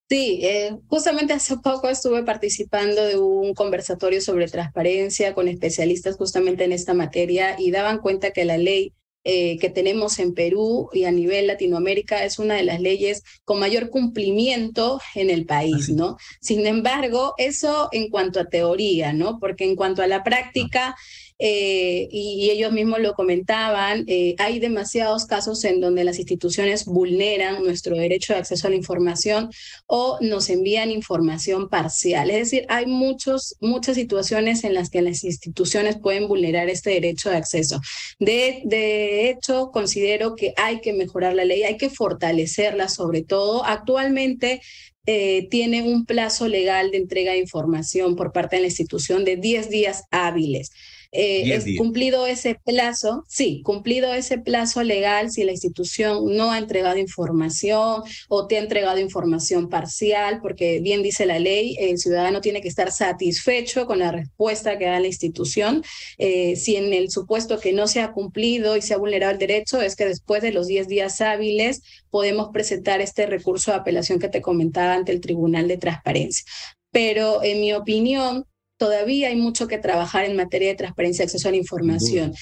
Sí, 0.09 0.39
eh, 0.43 0.77
justamente 0.87 1.33
hace 1.33 1.57
poco 1.57 1.89
estuve 1.89 2.23
participando 2.23 3.03
de 3.03 3.17
un 3.17 3.53
conversatorio 3.53 4.21
sobre 4.21 4.47
transparencia 4.47 5.33
con 5.33 5.47
especialistas 5.47 6.17
justamente 6.17 6.63
en 6.63 6.71
esta 6.71 6.93
materia 6.93 7.55
y 7.59 7.71
daban 7.71 7.99
cuenta 7.99 8.31
que 8.31 8.45
la 8.45 8.57
ley 8.57 8.93
eh, 9.25 9.57
que 9.59 9.69
tenemos 9.69 10.19
en 10.19 10.33
Perú 10.33 10.89
y 10.91 11.05
a 11.05 11.11
nivel 11.11 11.47
Latinoamérica 11.47 12.25
es 12.25 12.39
una 12.39 12.55
de 12.55 12.63
las 12.63 12.81
leyes 12.81 13.23
con 13.45 13.57
mayor 13.57 13.89
cumplimiento 13.89 14.99
en 15.15 15.29
el 15.29 15.45
país, 15.45 15.87
¿no? 15.87 16.17
Sin 16.41 16.67
embargo, 16.67 17.33
eso 17.37 17.87
en 17.93 18.09
cuanto 18.09 18.41
a 18.41 18.49
teoría, 18.49 19.13
¿no? 19.13 19.39
Porque 19.39 19.63
en 19.63 19.77
cuanto 19.77 20.01
a 20.01 20.07
la 20.07 20.23
práctica, 20.23 20.97
eh, 21.45 22.07
y, 22.09 22.51
ellos 22.51 22.71
mismos 22.71 23.01
lo 23.01 23.15
comentaban, 23.15 24.05
eh, 24.07 24.33
hay 24.37 24.59
demasiados 24.59 25.25
casos 25.25 25.61
en 25.65 25.81
donde 25.81 26.05
las 26.05 26.17
instituciones 26.17 26.85
vulneran 26.85 27.61
nuestro 27.65 27.97
derecho 27.97 28.31
de 28.31 28.39
acceso 28.39 28.67
a 28.67 28.69
la 28.69 28.77
información 28.77 29.49
o 29.85 30.17
nos 30.21 30.49
envían 30.49 30.89
información 30.89 31.67
parcial. 31.67 32.29
Es 32.29 32.37
decir, 32.37 32.65
hay 32.69 32.85
muchos, 32.85 33.57
muchas 33.59 33.95
situaciones 33.95 34.63
en 34.63 34.73
las 34.73 34.89
que 34.89 35.01
las 35.01 35.25
instituciones 35.25 35.97
pueden 35.97 36.29
vulnerar 36.29 36.69
este 36.69 36.91
derecho 36.91 37.29
de 37.29 37.35
acceso. 37.35 37.81
De, 38.19 39.29
hecho, 39.29 39.69
considero 39.73 40.35
que 40.37 40.53
hay 40.55 40.79
que 40.79 40.93
mejorar 40.93 41.35
la 41.35 41.43
ley, 41.43 41.63
hay 41.63 41.75
que 41.75 41.89
fortalecerla 41.89 42.87
sobre 42.87 43.21
todo. 43.21 43.65
Actualmente 43.65 44.61
eh, 45.05 45.49
tiene 45.49 45.83
un 45.83 46.05
plazo 46.05 46.47
legal 46.47 46.91
de 46.91 46.99
entrega 46.99 47.33
de 47.33 47.39
información 47.39 48.15
por 48.15 48.31
parte 48.31 48.55
de 48.55 48.61
la 48.61 48.67
institución 48.69 49.25
de 49.25 49.35
10 49.35 49.69
días 49.69 50.03
hábiles. 50.09 50.71
Eh, 51.13 51.53
es 51.53 51.77
cumplido 51.77 52.25
ese 52.25 52.59
plazo, 52.65 53.23
sí, 53.29 53.61
cumplido 53.63 54.13
ese 54.13 54.39
plazo 54.39 54.81
legal, 54.81 55.29
si 55.31 55.43
la 55.43 55.51
institución 55.51 56.35
no 56.35 56.51
ha 56.51 56.57
entregado 56.57 56.97
información 56.97 58.01
o 58.29 58.47
te 58.47 58.57
ha 58.57 58.61
entregado 58.61 58.99
información 58.99 59.69
parcial, 59.69 60.39
porque 60.41 60.79
bien 60.81 61.03
dice 61.03 61.27
la 61.27 61.37
ley, 61.37 61.77
el 61.79 61.99
ciudadano 61.99 62.41
tiene 62.41 62.61
que 62.61 62.67
estar 62.67 62.91
satisfecho 62.91 63.85
con 63.85 63.99
la 63.99 64.11
respuesta 64.11 64.79
que 64.79 64.85
da 64.85 64.99
la 64.99 65.07
institución. 65.07 65.83
Eh, 66.17 66.55
si 66.55 66.77
en 66.77 66.91
el 66.93 67.11
supuesto 67.11 67.59
que 67.59 67.73
no 67.73 67.87
se 67.87 68.01
ha 68.01 68.11
cumplido 68.11 68.75
y 68.75 68.81
se 68.81 68.95
ha 68.95 68.97
vulnerado 68.97 69.31
el 69.31 69.39
derecho, 69.39 69.81
es 69.81 69.95
que 69.95 70.05
después 70.05 70.41
de 70.41 70.51
los 70.51 70.65
10 70.65 70.87
días 70.87 71.21
hábiles 71.21 71.81
podemos 72.09 72.49
presentar 72.51 73.01
este 73.01 73.27
recurso 73.27 73.71
de 73.71 73.77
apelación 73.77 74.17
que 74.17 74.29
te 74.29 74.41
comentaba 74.41 74.93
ante 74.95 75.11
el 75.11 75.21
Tribunal 75.21 75.67
de 75.67 75.77
Transparencia. 75.77 76.45
Pero 76.91 77.43
en 77.43 77.61
mi 77.61 77.73
opinión, 77.73 78.45
todavía 78.83 79.29
hay 79.29 79.37
mucho 79.37 79.69
que 79.69 79.77
trabajar 79.77 80.25
en 80.25 80.35
materia 80.35 80.67
de 80.67 80.75
transparencia 80.75 81.23
y 81.23 81.25
acceso 81.25 81.47
a 81.47 81.51
la 81.51 81.57
información. 81.57 82.33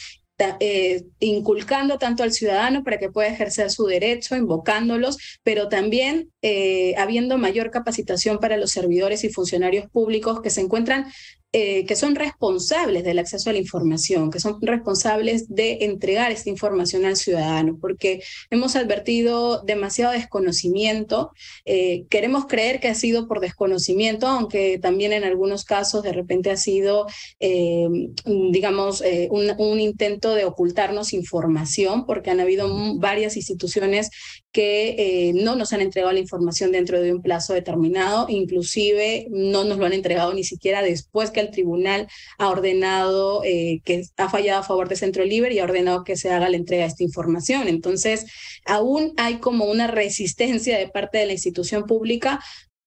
Eh, 0.59 1.03
inculcando 1.19 1.99
tanto 1.99 2.23
al 2.23 2.31
ciudadano 2.31 2.83
para 2.83 2.97
que 2.97 3.11
pueda 3.11 3.29
ejercer 3.29 3.69
su 3.69 3.85
derecho, 3.85 4.35
invocándolos, 4.35 5.19
pero 5.43 5.69
también 5.69 6.31
eh, 6.41 6.95
habiendo 6.97 7.37
mayor 7.37 7.69
capacitación 7.69 8.39
para 8.39 8.57
los 8.57 8.71
servidores 8.71 9.23
y 9.23 9.29
funcionarios 9.29 9.85
públicos 9.91 10.41
que 10.41 10.49
se 10.49 10.61
encuentran 10.61 11.05
eh, 11.53 11.85
que 11.85 11.97
son 11.97 12.15
responsables 12.15 13.03
del 13.03 13.19
acceso 13.19 13.49
a 13.49 13.53
la 13.53 13.59
información, 13.59 14.31
que 14.31 14.39
son 14.39 14.57
responsables 14.61 15.53
de 15.53 15.79
entregar 15.81 16.31
esta 16.31 16.49
información 16.49 17.03
al 17.03 17.17
ciudadano, 17.17 17.77
porque 17.81 18.23
hemos 18.49 18.77
advertido 18.77 19.61
demasiado 19.61 20.13
desconocimiento. 20.13 21.31
Eh, 21.65 22.05
queremos 22.09 22.45
creer 22.45 22.79
que 22.79 22.87
ha 22.87 22.95
sido 22.95 23.27
por 23.27 23.41
desconocimiento, 23.41 24.27
aunque 24.27 24.79
también 24.79 25.11
en 25.11 25.25
algunos 25.25 25.65
casos 25.65 26.03
de 26.03 26.13
repente 26.13 26.51
ha 26.51 26.57
sido, 26.57 27.07
eh, 27.41 27.89
digamos, 28.25 29.03
un, 29.29 29.51
un 29.57 29.79
intento 29.81 30.33
de 30.33 30.45
ocultarnos 30.45 31.11
información, 31.11 32.05
porque 32.05 32.31
han 32.31 32.39
habido 32.39 32.69
varias 32.97 33.35
instituciones 33.35 34.09
que 34.51 35.31
no 35.35 35.55
nos 35.55 35.73
han 35.73 35.81
entregado 35.81 36.11
la 36.13 36.19
información 36.19 36.71
dentro 36.71 37.01
de 37.01 37.13
un 37.13 37.21
plazo 37.21 37.53
determinado, 37.53 38.27
inclusive 38.29 39.27
no 39.29 39.63
nos 39.63 39.77
lo 39.77 39.85
han 39.85 39.93
entregado 39.93 40.33
ni 40.33 40.43
siquiera 40.43 40.81
después 40.81 41.31
que 41.31 41.39
el 41.39 41.51
tribunal 41.51 42.07
ha 42.37 42.49
ordenado 42.49 43.43
eh, 43.43 43.81
que 43.85 44.03
ha 44.17 44.29
fallado 44.29 44.59
a 44.59 44.63
favor 44.63 44.89
de 44.89 44.95
Centro 44.95 45.23
Libre 45.23 45.53
y 45.53 45.59
ha 45.59 45.63
ordenado 45.63 46.03
que 46.03 46.17
se 46.17 46.29
haga 46.29 46.49
la 46.49 46.57
entrega 46.57 46.83
de 46.83 46.89
esta 46.89 47.03
información. 47.03 47.67
Entonces, 47.67 48.25
aún 48.65 49.13
hay 49.17 49.39
como 49.39 49.65
una 49.65 49.87
resistencia 49.87 50.77
de 50.77 50.89
parte 50.89 51.17
de 51.17 51.27
la 51.27 51.33
institución 51.33 51.85
pública 51.85 52.41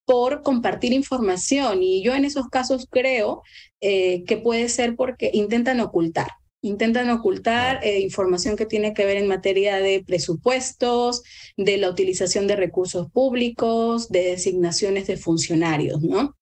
por 0.04 0.42
compartir 0.42 0.92
información 0.92 1.82
y 1.82 2.02
yo 2.02 2.14
en 2.14 2.24
esos 2.24 2.48
casos 2.48 2.86
creo 2.90 3.42
eh, 3.80 4.22
que 4.24 4.36
puede 4.36 4.68
ser 4.68 4.96
porque 4.96 5.30
intentan 5.32 5.80
ocultar 5.80 6.28
intentan 6.64 7.10
ocultar 7.10 7.80
eh, 7.84 8.00
información 8.00 8.56
que 8.56 8.64
tiene 8.64 8.94
que 8.94 9.04
ver 9.04 9.18
en 9.18 9.28
materia 9.28 9.76
de 9.76 10.02
presupuestos, 10.04 11.22
de 11.58 11.76
la 11.76 11.90
utilización 11.90 12.46
de 12.46 12.56
recursos 12.56 13.10
públicos, 13.10 14.08
de 14.08 14.24
designaciones 14.24 15.06
de 15.06 15.18
funcionarios, 15.18 16.00
¿no? 16.02 16.36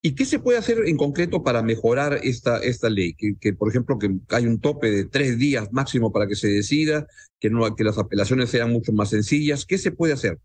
¿Y 0.00 0.14
qué 0.14 0.24
se 0.24 0.38
puede 0.38 0.58
hacer 0.58 0.78
en 0.86 0.96
concreto 0.96 1.42
para 1.42 1.62
mejorar 1.62 2.20
esta, 2.22 2.58
esta 2.58 2.88
ley? 2.88 3.14
Que, 3.14 3.52
por 3.52 3.68
ejemplo, 3.68 3.98
que 3.98 4.08
hay 4.28 4.46
un 4.46 4.60
tope 4.60 4.88
de 4.88 5.04
tres 5.04 5.36
días 5.36 5.72
máximo 5.72 6.12
para 6.12 6.28
que 6.28 6.36
se 6.36 6.48
decida, 6.48 7.08
que, 7.40 7.50
no, 7.50 7.74
que 7.74 7.84
las 7.84 7.98
apelaciones 7.98 8.50
sean 8.50 8.72
mucho 8.72 8.92
más 8.92 9.10
sencillas. 9.10 9.66
¿Qué 9.66 9.78
se 9.78 9.90
puede 9.90 10.12
hacer? 10.12 10.38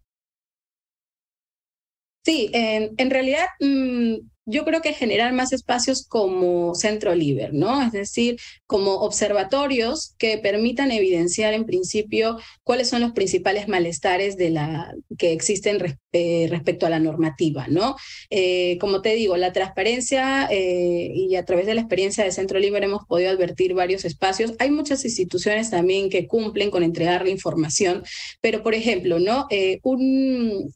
Sí, 2.26 2.50
en, 2.54 2.94
en 2.98 3.10
realidad 3.12 3.46
mm, 3.60 4.31
yo 4.46 4.66
creo 4.66 4.82
que 4.82 4.94
generar 4.94 5.34
más 5.34 5.54
espacios 5.54 6.08
como 6.08 6.74
Centro 6.74 7.14
Liber, 7.14 7.54
¿no? 7.54 7.82
Es 7.84 7.92
decir, 7.92 8.38
como 8.66 8.96
observatorios 8.96 10.16
que 10.18 10.38
permitan 10.40 10.92
evidenciar 10.92 11.54
en 11.54 11.66
principio 11.66 12.40
cuáles 12.64 12.90
son 12.90 13.02
los 13.02 13.12
principales 13.12 13.68
malestares 13.68 14.38
de 14.38 14.50
la, 14.50 14.94
que 15.18 15.32
existen 15.32 15.98
eh, 16.14 16.48
respecto 16.50 16.86
a 16.86 16.90
la 16.90 17.00
normativa, 17.00 17.68
¿no? 17.68 17.96
Eh, 18.30 18.78
como 18.80 19.02
te 19.02 19.14
digo, 19.14 19.38
la 19.38 19.54
transparencia 19.54 20.48
eh, 20.50 21.12
y 21.14 21.36
a 21.36 21.46
través 21.46 21.68
de 21.68 21.76
la 21.76 21.82
experiencia 21.82 22.24
de 22.24 22.32
Centro 22.32 22.60
Liber 22.60 22.84
hemos 22.84 23.06
podido 23.06 23.30
advertir 23.30 23.76
varios 23.76 24.06
espacios. 24.06 24.54
Hay 24.58 24.72
muchas 24.72 25.06
instituciones 25.06 25.70
también 25.70 26.10
que 26.10 26.28
cumplen 26.28 26.72
con 26.72 26.84
entregar 26.84 27.24
la 27.24 27.30
información, 27.30 28.04
pero 28.42 28.64
por 28.64 28.74
ejemplo, 28.74 29.20
¿no? 29.20 29.48
un, 29.84 30.74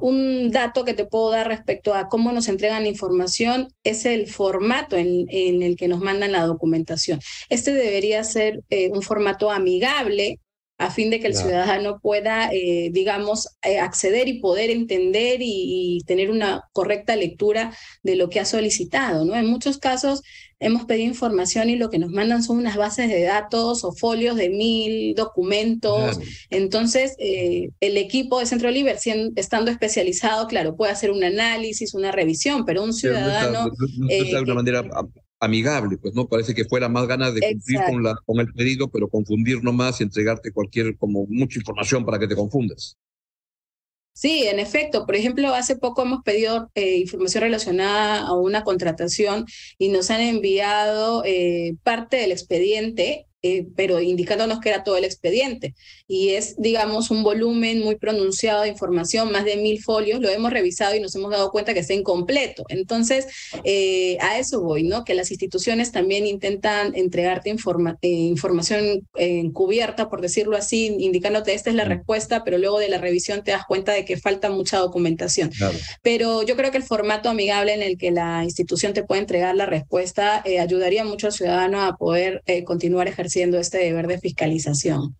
un 0.00 0.50
dato 0.50 0.84
que 0.84 0.94
te 0.94 1.04
puedo 1.04 1.30
dar 1.30 1.48
respecto 1.48 1.94
a 1.94 2.08
cómo 2.08 2.32
nos 2.32 2.45
entregan 2.48 2.86
información 2.86 3.68
es 3.84 4.04
el 4.06 4.26
formato 4.26 4.96
en, 4.96 5.26
el 5.30 5.76
que 5.76 5.88
nos 5.88 6.00
mandan 6.00 6.32
la 6.32 6.44
documentación. 6.44 7.20
Este 7.48 7.72
debería 7.72 8.22
ser 8.24 8.62
eh, 8.70 8.90
un 8.90 9.02
formato 9.02 9.50
amigable 9.50 10.40
a 10.78 10.90
fin 10.90 11.10
de 11.10 11.20
que 11.20 11.26
el 11.26 11.34
ciudadano 11.34 12.00
pueda, 12.00 12.50
eh, 12.52 12.90
digamos, 12.92 13.48
eh, 13.62 13.78
acceder 13.78 14.28
y 14.28 14.40
poder 14.40 14.70
entender 14.70 15.38
y, 15.40 16.02
tener 16.06 16.30
una 16.30 16.62
correcta 16.72 17.16
lectura 17.16 17.74
de 18.02 18.16
lo 18.16 18.28
que 18.28 18.40
ha 18.40 18.44
solicitado, 18.44 19.24
¿no? 19.24 19.34
En 19.34 19.46
muchos 19.46 19.78
casos 19.78 20.22
hemos 20.58 20.84
pedido 20.86 21.08
información 21.08 21.68
y 21.68 21.76
lo 21.76 21.90
que 21.90 21.98
nos 21.98 22.10
mandan 22.10 22.42
son 22.42 22.58
unas 22.58 22.76
bases 22.76 23.08
de 23.08 23.22
datos 23.22 23.84
o 23.84 23.92
folios 23.92 24.36
de 24.36 24.48
mil 24.48 25.14
documentos. 25.14 26.18
Entonces, 26.50 27.14
eh, 27.18 27.70
el 27.80 27.96
equipo 27.96 28.40
de 28.40 28.46
Centro 28.46 28.70
Libre, 28.70 28.96
estando 29.36 29.70
especializado, 29.70 30.46
claro, 30.46 30.76
puede 30.76 30.92
hacer 30.92 31.10
un 31.10 31.22
análisis, 31.24 31.94
una 31.94 32.12
revisión, 32.12 32.64
pero 32.64 32.82
un 32.82 32.92
ciudadano... 32.92 33.70
de 34.08 34.36
alguna 34.36 34.54
manera 34.54 34.84
amigable, 35.38 35.98
pues 35.98 36.14
no 36.14 36.26
parece 36.28 36.54
que 36.54 36.64
fuera 36.64 36.88
más 36.88 37.06
ganas 37.06 37.34
de 37.34 37.40
cumplir 37.40 37.80
con, 37.86 38.02
la, 38.02 38.16
con 38.24 38.40
el 38.40 38.52
pedido, 38.54 38.88
pero 38.88 39.08
confundir 39.08 39.62
nomás 39.62 40.00
y 40.00 40.04
entregarte 40.04 40.50
cualquier, 40.50 40.96
como 40.96 41.26
mucha 41.28 41.58
información 41.58 42.04
para 42.04 42.18
que 42.18 42.26
te 42.26 42.34
confundas. 42.34 42.96
Sí, 44.16 44.46
en 44.48 44.58
efecto. 44.58 45.04
Por 45.04 45.14
ejemplo, 45.14 45.54
hace 45.54 45.76
poco 45.76 46.00
hemos 46.02 46.22
pedido 46.22 46.70
eh, 46.74 46.96
información 46.96 47.42
relacionada 47.42 48.20
a 48.26 48.32
una 48.32 48.64
contratación 48.64 49.44
y 49.76 49.90
nos 49.90 50.10
han 50.10 50.22
enviado 50.22 51.22
eh, 51.26 51.74
parte 51.82 52.16
del 52.16 52.32
expediente 52.32 53.25
eh, 53.42 53.66
pero 53.76 54.00
indicándonos 54.00 54.60
que 54.60 54.70
era 54.70 54.82
todo 54.82 54.96
el 54.96 55.04
expediente. 55.04 55.74
Y 56.08 56.30
es, 56.30 56.56
digamos, 56.58 57.10
un 57.10 57.22
volumen 57.22 57.80
muy 57.80 57.96
pronunciado 57.96 58.62
de 58.62 58.68
información, 58.68 59.30
más 59.30 59.44
de 59.44 59.56
mil 59.56 59.82
folios, 59.82 60.20
lo 60.20 60.30
hemos 60.30 60.52
revisado 60.52 60.96
y 60.96 61.00
nos 61.00 61.14
hemos 61.14 61.30
dado 61.30 61.50
cuenta 61.50 61.74
que 61.74 61.80
está 61.80 61.92
incompleto. 61.92 62.64
Entonces, 62.68 63.26
eh, 63.62 64.16
a 64.20 64.38
eso 64.38 64.62
voy, 64.62 64.84
¿no? 64.84 65.04
Que 65.04 65.14
las 65.14 65.30
instituciones 65.30 65.92
también 65.92 66.26
intentan 66.26 66.94
entregarte 66.96 67.50
eh, 67.50 68.08
información 68.08 69.06
encubierta, 69.14 70.08
por 70.08 70.22
decirlo 70.22 70.56
así, 70.56 70.96
indicándote 70.98 71.52
esta 71.52 71.70
es 71.70 71.76
la 71.76 71.84
respuesta, 71.84 72.42
pero 72.42 72.58
luego 72.58 72.78
de 72.78 72.88
la 72.88 72.98
revisión 72.98 73.44
te 73.44 73.50
das 73.50 73.66
cuenta 73.66 73.92
de 73.92 74.04
que 74.04 74.16
falta 74.16 74.50
mucha 74.50 74.78
documentación. 74.78 75.50
Pero 76.02 76.42
yo 76.42 76.56
creo 76.56 76.70
que 76.70 76.78
el 76.78 76.84
formato 76.84 77.28
amigable 77.28 77.74
en 77.74 77.82
el 77.82 77.98
que 77.98 78.10
la 78.10 78.42
institución 78.44 78.94
te 78.94 79.04
puede 79.04 79.20
entregar 79.20 79.54
la 79.54 79.66
respuesta 79.66 80.42
ayudaría 80.58 81.04
mucho 81.04 81.26
al 81.26 81.32
ciudadano 81.32 81.82
a 81.82 81.96
poder 81.96 82.42
continuar 82.64 83.08
ejerciendo 83.08 83.25
siendo 83.28 83.58
este 83.58 83.78
deber 83.78 84.06
de 84.06 84.18
fiscalización. 84.18 85.16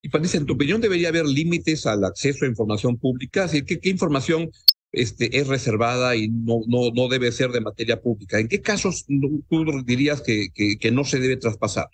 Y 0.00 0.08
Patricia, 0.08 0.38
en 0.38 0.46
tu 0.46 0.54
opinión, 0.54 0.80
¿debería 0.80 1.08
haber 1.08 1.26
límites 1.26 1.86
al 1.86 2.04
acceso 2.04 2.44
a 2.44 2.48
información 2.48 2.98
pública? 2.98 3.48
¿qué, 3.48 3.64
qué 3.64 3.88
información 3.88 4.50
este, 4.90 5.38
es 5.38 5.46
reservada 5.46 6.16
y 6.16 6.28
no, 6.28 6.60
no, 6.66 6.90
no 6.92 7.08
debe 7.08 7.30
ser 7.30 7.50
de 7.50 7.60
materia 7.60 8.00
pública? 8.00 8.38
¿En 8.38 8.48
qué 8.48 8.60
casos 8.60 9.06
tú 9.06 9.64
dirías 9.84 10.20
que, 10.20 10.48
que 10.52 10.90
no 10.90 11.04
se 11.04 11.20
debe 11.20 11.36
traspasar? 11.36 11.88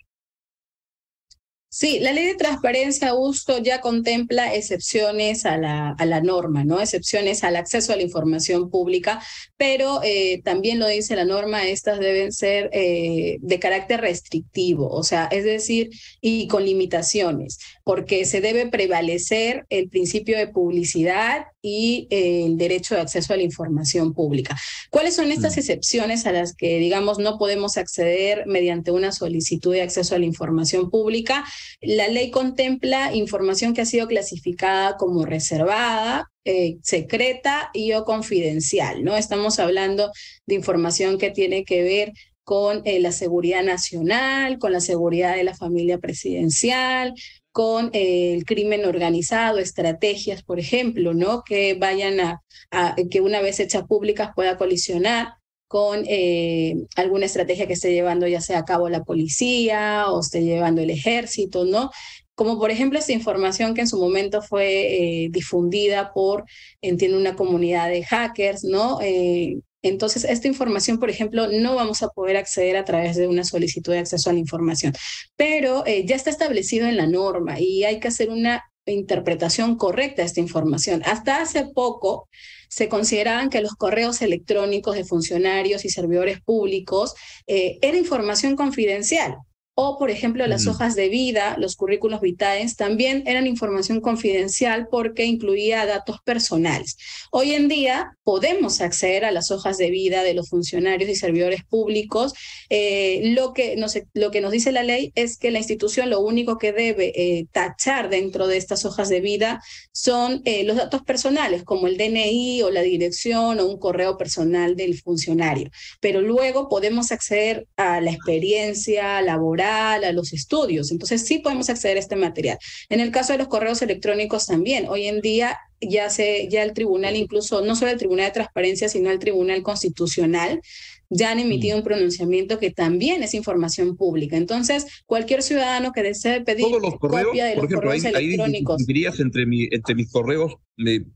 Sí, 1.71 1.99
la 1.99 2.13
ley 2.13 2.25
de 2.25 2.33
transparencia, 2.33 3.09
Augusto, 3.09 3.59
ya 3.59 3.79
contempla 3.79 4.55
excepciones 4.55 5.45
a 5.45 5.55
la, 5.55 5.91
a 5.91 6.05
la 6.07 6.19
norma, 6.19 6.63
¿no? 6.63 6.81
Excepciones 6.81 7.43
al 7.43 7.55
acceso 7.55 7.93
a 7.93 7.95
la 7.95 8.01
información 8.01 8.71
pública, 8.71 9.21
pero 9.55 10.01
eh, 10.03 10.41
también 10.43 10.79
lo 10.79 10.87
dice 10.87 11.15
la 11.15 11.25
norma, 11.25 11.67
estas 11.67 11.99
deben 11.99 12.31
ser 12.31 12.71
eh, 12.73 13.37
de 13.41 13.59
carácter 13.59 14.01
restrictivo, 14.01 14.89
o 14.89 15.03
sea, 15.03 15.25
es 15.25 15.43
decir, 15.43 15.91
y 16.21 16.47
con 16.47 16.65
limitaciones, 16.65 17.59
porque 17.83 18.25
se 18.25 18.41
debe 18.41 18.67
prevalecer 18.67 19.67
el 19.69 19.89
principio 19.89 20.39
de 20.39 20.47
publicidad 20.47 21.45
y 21.61 22.07
eh, 22.09 22.45
el 22.45 22.57
derecho 22.57 22.95
de 22.95 23.01
acceso 23.01 23.33
a 23.33 23.37
la 23.37 23.43
información 23.43 24.13
pública. 24.13 24.57
¿Cuáles 24.89 25.15
son 25.15 25.31
estas 25.31 25.55
mm. 25.55 25.59
excepciones 25.59 26.25
a 26.25 26.31
las 26.31 26.55
que, 26.55 26.79
digamos, 26.79 27.19
no 27.19 27.37
podemos 27.37 27.77
acceder 27.77 28.45
mediante 28.47 28.91
una 28.91 29.11
solicitud 29.11 29.73
de 29.73 29.81
acceso 29.81 30.15
a 30.15 30.19
la 30.19 30.25
información 30.25 30.89
pública? 30.89 31.45
La 31.81 32.07
ley 32.07 32.31
contempla 32.31 33.13
información 33.13 33.73
que 33.73 33.81
ha 33.81 33.85
sido 33.85 34.07
clasificada 34.07 34.97
como 34.97 35.25
reservada, 35.25 36.29
eh, 36.45 36.77
secreta 36.81 37.69
y 37.73 37.93
o 37.93 38.05
confidencial, 38.05 39.03
¿no? 39.03 39.15
Estamos 39.15 39.59
hablando 39.59 40.11
de 40.45 40.55
información 40.55 41.17
que 41.17 41.31
tiene 41.31 41.63
que 41.63 41.83
ver 41.83 42.13
con 42.43 42.81
eh, 42.85 42.99
la 42.99 43.11
seguridad 43.11 43.63
nacional, 43.63 44.57
con 44.57 44.71
la 44.71 44.79
seguridad 44.81 45.35
de 45.35 45.43
la 45.43 45.55
familia 45.55 45.99
presidencial, 45.99 47.13
con 47.51 47.89
eh, 47.93 48.33
el 48.33 48.45
crimen 48.45 48.85
organizado, 48.85 49.59
estrategias, 49.59 50.43
por 50.43 50.59
ejemplo, 50.59 51.13
¿no? 51.13 51.43
Que 51.43 51.75
vayan 51.75 52.19
a, 52.19 52.41
a 52.71 52.95
que 53.11 53.21
una 53.21 53.41
vez 53.41 53.59
hechas 53.59 53.83
públicas 53.83 54.31
pueda 54.35 54.57
colisionar 54.57 55.38
con 55.69 56.03
eh, 56.07 56.73
alguna 56.95 57.27
estrategia 57.27 57.67
que 57.67 57.73
esté 57.73 57.93
llevando 57.93 58.27
ya 58.27 58.41
sea 58.41 58.57
a 58.57 58.65
cabo 58.65 58.89
la 58.89 59.03
policía 59.03 60.05
o 60.09 60.19
esté 60.19 60.41
llevando 60.41 60.81
el 60.81 60.89
ejército, 60.89 61.63
¿no? 61.63 61.91
Como 62.33 62.57
por 62.57 62.71
ejemplo 62.71 62.97
esta 62.97 63.13
información 63.13 63.75
que 63.75 63.81
en 63.81 63.87
su 63.87 63.99
momento 63.99 64.41
fue 64.41 65.25
eh, 65.25 65.29
difundida 65.29 66.11
por, 66.11 66.45
entiendo, 66.81 67.19
una 67.19 67.35
comunidad 67.35 67.87
de 67.89 68.03
hackers, 68.03 68.63
¿no? 68.63 68.99
Eh, 69.01 69.59
entonces, 69.83 70.23
esta 70.23 70.47
información, 70.47 70.99
por 70.99 71.11
ejemplo, 71.11 71.47
no 71.51 71.75
vamos 71.75 72.01
a 72.01 72.09
poder 72.09 72.35
acceder 72.37 72.75
a 72.75 72.83
través 72.83 73.15
de 73.15 73.27
una 73.27 73.43
solicitud 73.43 73.93
de 73.93 73.99
acceso 73.99 74.29
a 74.31 74.33
la 74.33 74.39
información, 74.39 74.93
pero 75.37 75.85
ya 75.85 76.15
está 76.15 76.31
establecido 76.31 76.87
en 76.87 76.97
la 76.97 77.07
norma 77.07 77.59
y 77.59 77.85
hay 77.85 77.99
que 77.99 78.09
hacer 78.09 78.29
una 78.29 78.63
interpretación 78.87 79.77
correcta 79.77 80.23
de 80.23 80.27
esta 80.27 80.41
información. 80.41 81.01
Hasta 81.05 81.41
hace 81.41 81.67
poco 81.73 82.27
se 82.69 82.87
consideraban 82.87 83.49
que 83.49 83.61
los 83.61 83.73
correos 83.73 84.21
electrónicos 84.21 84.95
de 84.95 85.03
funcionarios 85.03 85.83
y 85.83 85.89
servidores 85.89 86.39
públicos 86.41 87.15
eh, 87.47 87.77
era 87.81 87.97
información 87.97 88.55
confidencial 88.55 89.37
o, 89.81 89.97
por 89.97 90.11
ejemplo, 90.11 90.45
las 90.45 90.67
hojas 90.67 90.93
de 90.95 91.07
vida, 91.07 91.55
los 91.57 91.77
currículos 91.77 92.19
vitae, 92.19 92.65
también 92.75 93.23
eran 93.25 93.47
información 93.47 94.01
confidencial 94.01 94.89
porque 94.91 95.23
incluía 95.23 95.85
datos 95.85 96.17
personales. 96.25 96.97
Hoy 97.31 97.53
en 97.53 97.69
día 97.69 98.17
podemos 98.23 98.81
acceder 98.81 99.23
a 99.23 99.31
las 99.31 99.51
hojas 99.51 99.77
de 99.77 99.89
vida 99.89 100.23
de 100.23 100.33
los 100.33 100.49
funcionarios 100.49 101.09
y 101.09 101.15
servidores 101.15 101.63
públicos. 101.63 102.33
Eh, 102.69 103.31
lo, 103.33 103.53
que 103.53 103.77
nos, 103.77 103.97
lo 104.13 104.31
que 104.31 104.41
nos 104.41 104.51
dice 104.51 104.73
la 104.73 104.83
ley 104.83 105.13
es 105.15 105.37
que 105.37 105.49
la 105.49 105.59
institución 105.59 106.09
lo 106.09 106.19
único 106.19 106.57
que 106.57 106.73
debe 106.73 107.13
eh, 107.15 107.47
tachar 107.53 108.09
dentro 108.09 108.47
de 108.47 108.57
estas 108.57 108.83
hojas 108.83 109.07
de 109.07 109.21
vida 109.21 109.63
son 109.93 110.41
eh, 110.43 110.65
los 110.65 110.75
datos 110.75 111.03
personales, 111.03 111.63
como 111.63 111.87
el 111.87 111.95
DNI 111.95 112.63
o 112.63 112.69
la 112.69 112.81
dirección 112.81 113.61
o 113.61 113.65
un 113.65 113.79
correo 113.79 114.17
personal 114.17 114.75
del 114.75 114.99
funcionario. 114.99 115.69
Pero 116.01 116.19
luego 116.19 116.67
podemos 116.67 117.13
acceder 117.13 117.65
a 117.77 118.01
la 118.01 118.11
experiencia 118.11 119.21
laboral 119.21 119.68
a 119.69 120.11
los 120.11 120.33
estudios. 120.33 120.91
Entonces 120.91 121.25
sí 121.25 121.39
podemos 121.39 121.69
acceder 121.69 121.97
a 121.97 121.99
este 121.99 122.15
material. 122.15 122.57
En 122.89 122.99
el 122.99 123.11
caso 123.11 123.33
de 123.33 123.39
los 123.39 123.47
correos 123.47 123.81
electrónicos 123.81 124.47
también, 124.47 124.87
hoy 124.87 125.07
en 125.07 125.21
día 125.21 125.57
ya, 125.81 126.09
se, 126.09 126.47
ya 126.49 126.63
el 126.63 126.73
tribunal, 126.73 127.15
incluso 127.15 127.61
no 127.61 127.75
solo 127.75 127.91
el 127.91 127.97
Tribunal 127.97 128.27
de 128.27 128.33
Transparencia, 128.33 128.89
sino 128.89 129.09
el 129.09 129.19
Tribunal 129.19 129.63
Constitucional, 129.63 130.61
ya 131.09 131.31
han 131.31 131.39
emitido 131.39 131.77
un 131.77 131.83
pronunciamiento 131.83 132.59
que 132.59 132.71
también 132.71 133.23
es 133.23 133.33
información 133.33 133.95
pública. 133.95 134.37
Entonces, 134.37 134.85
cualquier 135.05 135.41
ciudadano 135.41 135.91
que 135.91 136.03
desee 136.03 136.41
pedir 136.41 136.67
copia 136.99 137.45
de 137.45 137.55
los 137.55 137.67
correos 137.67 138.03
electrónicos. 138.05 138.85
dirías 138.85 139.19
entre, 139.19 139.45
mi, 139.45 139.67
entre 139.71 139.95
mis 139.95 140.11
correos 140.11 140.55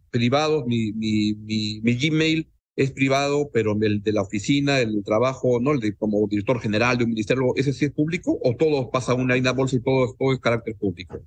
privados, 0.09 0.65
mi, 0.65 0.93
mi, 0.93 1.33
mi, 1.35 1.81
mi 1.81 1.93
Gmail 1.95 2.47
es 2.75 2.91
privado, 2.91 3.49
pero 3.53 3.77
el 3.81 4.01
de 4.01 4.13
la 4.13 4.21
oficina, 4.21 4.79
el 4.79 5.03
trabajo, 5.03 5.59
¿no? 5.59 5.71
El 5.71 5.79
de 5.79 5.95
como 5.95 6.27
director 6.27 6.59
general 6.59 6.97
de 6.97 7.03
un 7.03 7.11
ministerio, 7.11 7.53
¿ese 7.55 7.73
sí 7.73 7.85
es 7.85 7.91
público 7.91 8.39
o 8.41 8.55
todo 8.55 8.89
pasa 8.89 9.13
una, 9.13 9.35
una 9.35 9.51
bolsa 9.51 9.75
y 9.75 9.81
todo, 9.81 10.15
todo 10.17 10.33
es 10.33 10.39
carácter 10.39 10.75
público? 10.75 11.19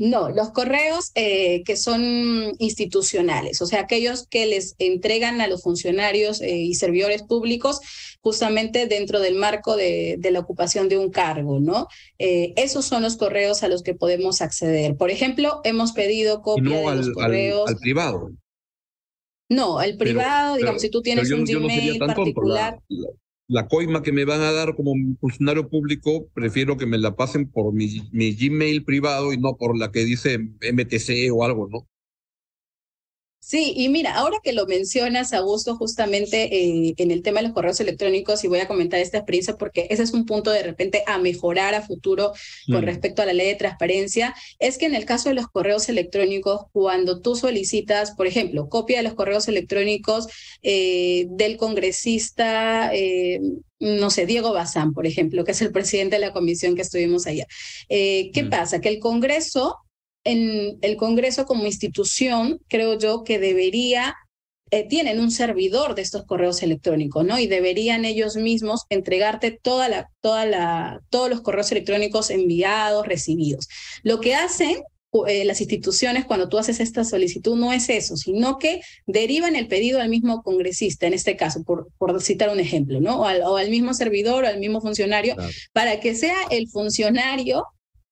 No, 0.00 0.30
los 0.30 0.50
correos 0.52 1.10
eh, 1.14 1.62
que 1.64 1.76
son 1.76 2.54
institucionales, 2.58 3.60
o 3.60 3.66
sea, 3.66 3.80
aquellos 3.80 4.26
que 4.26 4.46
les 4.46 4.74
entregan 4.78 5.42
a 5.42 5.46
los 5.46 5.62
funcionarios 5.62 6.40
eh, 6.40 6.56
y 6.56 6.72
servidores 6.72 7.22
públicos 7.22 7.80
justamente 8.22 8.86
dentro 8.86 9.20
del 9.20 9.34
marco 9.34 9.76
de, 9.76 10.16
de 10.18 10.30
la 10.30 10.40
ocupación 10.40 10.88
de 10.88 10.96
un 10.96 11.10
cargo, 11.10 11.60
¿no? 11.60 11.86
Eh, 12.18 12.54
esos 12.56 12.86
son 12.86 13.02
los 13.02 13.18
correos 13.18 13.62
a 13.62 13.68
los 13.68 13.82
que 13.82 13.94
podemos 13.94 14.40
acceder. 14.40 14.96
Por 14.96 15.10
ejemplo, 15.10 15.60
hemos 15.64 15.92
pedido 15.92 16.40
copia 16.40 16.80
de 16.80 16.96
los 16.96 17.10
correos. 17.10 17.68
al 17.68 17.76
privado. 17.76 18.30
No, 19.50 19.82
el 19.82 19.96
privado, 19.96 20.56
digamos, 20.56 20.80
si 20.80 20.90
tú 20.90 21.02
tienes 21.02 21.30
un 21.32 21.44
Gmail 21.44 21.98
particular. 21.98 22.80
La, 23.48 23.66
coima 23.66 24.00
que 24.00 24.12
me 24.12 24.24
van 24.24 24.42
a 24.42 24.52
dar 24.52 24.76
como 24.76 24.92
funcionario 25.20 25.68
público, 25.68 26.28
prefiero 26.32 26.76
que 26.76 26.86
me 26.86 26.98
la 26.98 27.16
pasen 27.16 27.50
por 27.50 27.74
mi, 27.74 28.08
mi 28.12 28.32
Gmail 28.32 28.84
privado 28.84 29.32
y 29.32 29.38
no 29.38 29.56
por 29.56 29.76
la 29.76 29.90
que 29.90 30.04
dice 30.04 30.38
MTC 30.38 31.32
o 31.34 31.44
algo, 31.44 31.68
¿no? 31.68 31.88
Sí, 33.42 33.72
y 33.74 33.88
mira, 33.88 34.16
ahora 34.16 34.36
que 34.44 34.52
lo 34.52 34.66
mencionas, 34.66 35.32
Augusto, 35.32 35.74
justamente 35.74 36.54
eh, 36.54 36.94
en 36.98 37.10
el 37.10 37.22
tema 37.22 37.40
de 37.40 37.46
los 37.46 37.54
correos 37.54 37.80
electrónicos, 37.80 38.44
y 38.44 38.48
voy 38.48 38.58
a 38.58 38.68
comentar 38.68 39.00
esta 39.00 39.16
experiencia 39.16 39.56
porque 39.56 39.86
ese 39.88 40.02
es 40.02 40.12
un 40.12 40.26
punto 40.26 40.50
de 40.50 40.62
repente 40.62 41.02
a 41.06 41.16
mejorar 41.16 41.74
a 41.74 41.80
futuro 41.80 42.32
con 42.66 42.82
mm. 42.82 42.84
respecto 42.84 43.22
a 43.22 43.24
la 43.26 43.32
ley 43.32 43.46
de 43.46 43.54
transparencia, 43.54 44.34
es 44.58 44.76
que 44.76 44.84
en 44.84 44.94
el 44.94 45.06
caso 45.06 45.30
de 45.30 45.36
los 45.36 45.48
correos 45.48 45.88
electrónicos, 45.88 46.66
cuando 46.72 47.22
tú 47.22 47.34
solicitas, 47.34 48.10
por 48.10 48.26
ejemplo, 48.26 48.68
copia 48.68 48.98
de 48.98 49.04
los 49.04 49.14
correos 49.14 49.48
electrónicos 49.48 50.26
eh, 50.62 51.24
del 51.30 51.56
congresista, 51.56 52.94
eh, 52.94 53.40
no 53.78 54.10
sé, 54.10 54.26
Diego 54.26 54.52
Bazán, 54.52 54.92
por 54.92 55.06
ejemplo, 55.06 55.44
que 55.44 55.52
es 55.52 55.62
el 55.62 55.72
presidente 55.72 56.16
de 56.16 56.26
la 56.26 56.34
comisión 56.34 56.74
que 56.74 56.82
estuvimos 56.82 57.26
allá. 57.26 57.46
¿Qué 57.88 58.42
mm. 58.44 58.50
pasa? 58.50 58.82
Que 58.82 58.90
el 58.90 58.98
Congreso 58.98 59.78
en 60.24 60.78
el 60.82 60.96
Congreso 60.96 61.46
como 61.46 61.66
institución, 61.66 62.60
creo 62.68 62.98
yo 62.98 63.24
que 63.24 63.38
debería, 63.38 64.14
eh, 64.70 64.86
tienen 64.86 65.20
un 65.20 65.30
servidor 65.30 65.94
de 65.94 66.02
estos 66.02 66.24
correos 66.24 66.62
electrónicos, 66.62 67.24
¿no? 67.24 67.38
Y 67.38 67.46
deberían 67.46 68.04
ellos 68.04 68.36
mismos 68.36 68.82
entregarte 68.88 69.50
toda 69.50 69.88
la, 69.88 70.10
toda 70.20 70.46
la, 70.46 71.00
todos 71.10 71.30
los 71.30 71.40
correos 71.40 71.72
electrónicos 71.72 72.30
enviados, 72.30 73.06
recibidos. 73.06 73.68
Lo 74.02 74.20
que 74.20 74.34
hacen 74.34 74.82
eh, 75.26 75.44
las 75.44 75.60
instituciones 75.60 76.24
cuando 76.24 76.48
tú 76.48 76.56
haces 76.56 76.78
esta 76.78 77.02
solicitud 77.02 77.56
no 77.56 77.72
es 77.72 77.88
eso, 77.88 78.16
sino 78.16 78.58
que 78.58 78.80
derivan 79.06 79.56
el 79.56 79.66
pedido 79.66 80.00
al 80.00 80.08
mismo 80.08 80.42
congresista, 80.42 81.08
en 81.08 81.14
este 81.14 81.36
caso, 81.36 81.64
por, 81.64 81.88
por 81.98 82.22
citar 82.22 82.48
un 82.50 82.60
ejemplo, 82.60 83.00
¿no? 83.00 83.22
O 83.22 83.56
al, 83.56 83.70
mismo 83.70 83.92
servidor 83.92 84.44
o 84.44 84.46
al 84.46 84.60
mismo 84.60 84.80
funcionario, 84.80 85.34
para 85.72 85.98
que 85.98 86.14
sea 86.14 86.36
el 86.50 86.68
funcionario 86.68 87.64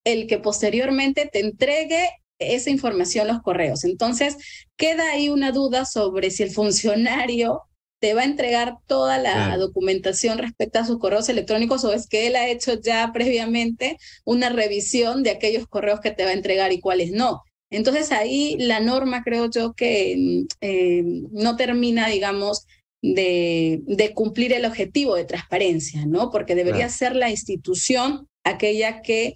el 0.05 0.27
que 0.27 0.39
posteriormente 0.39 1.29
te 1.31 1.41
entregue 1.41 2.09
esa 2.39 2.71
información 2.71 3.29
los 3.29 3.43
correos. 3.43 3.85
Entonces, 3.85 4.37
queda 4.77 5.11
ahí 5.11 5.29
una 5.29 5.53
duda 5.53 5.85
sobre 5.85 6.31
si 6.31 6.45
el 6.45 6.51
funcionario 6.51 7.63
te 8.01 8.15
va 8.15 8.23
a 8.23 8.27
entregar 8.27 8.77
toda 8.87 9.19
la 9.19 9.57
documentación 9.57 10.39
respecto 10.39 10.79
a 10.79 10.85
sus 10.85 10.99
correos 10.99 11.29
electrónicos 11.29 11.85
o 11.85 11.93
es 11.93 12.07
que 12.07 12.29
él 12.29 12.37
ha 12.37 12.49
hecho 12.49 12.81
ya 12.81 13.11
previamente 13.13 13.99
una 14.25 14.51
revisión 14.51 15.25
de 15.25 15.31
aquellos 15.31 15.67
correos 15.67 15.99
que 16.01 16.13
te 16.13 16.25
va 16.25 16.31
a 16.31 16.35
entregar 16.35 16.73
y 16.73 16.81
cuáles 16.81 17.11
no. 17.11 17.43
Entonces 17.71 18.13
ahí 18.13 18.57
la 18.59 18.81
norma 18.81 19.23
creo 19.25 19.51
yo 19.51 19.75
que 19.75 20.47
eh, 20.61 21.03
no 21.33 21.57
termina, 21.57 22.09
digamos, 22.09 22.67
de, 23.03 23.83
de, 23.87 24.15
cumplir 24.15 24.53
el 24.53 24.65
objetivo 24.65 25.15
de 25.15 25.25
transparencia, 25.25 26.07
¿no? 26.07 26.31
Porque 26.31 26.55
debería 26.55 26.89
ser 26.89 27.15
la 27.15 27.31
institución 27.31 28.27
aquella 28.43 29.03
que 29.03 29.35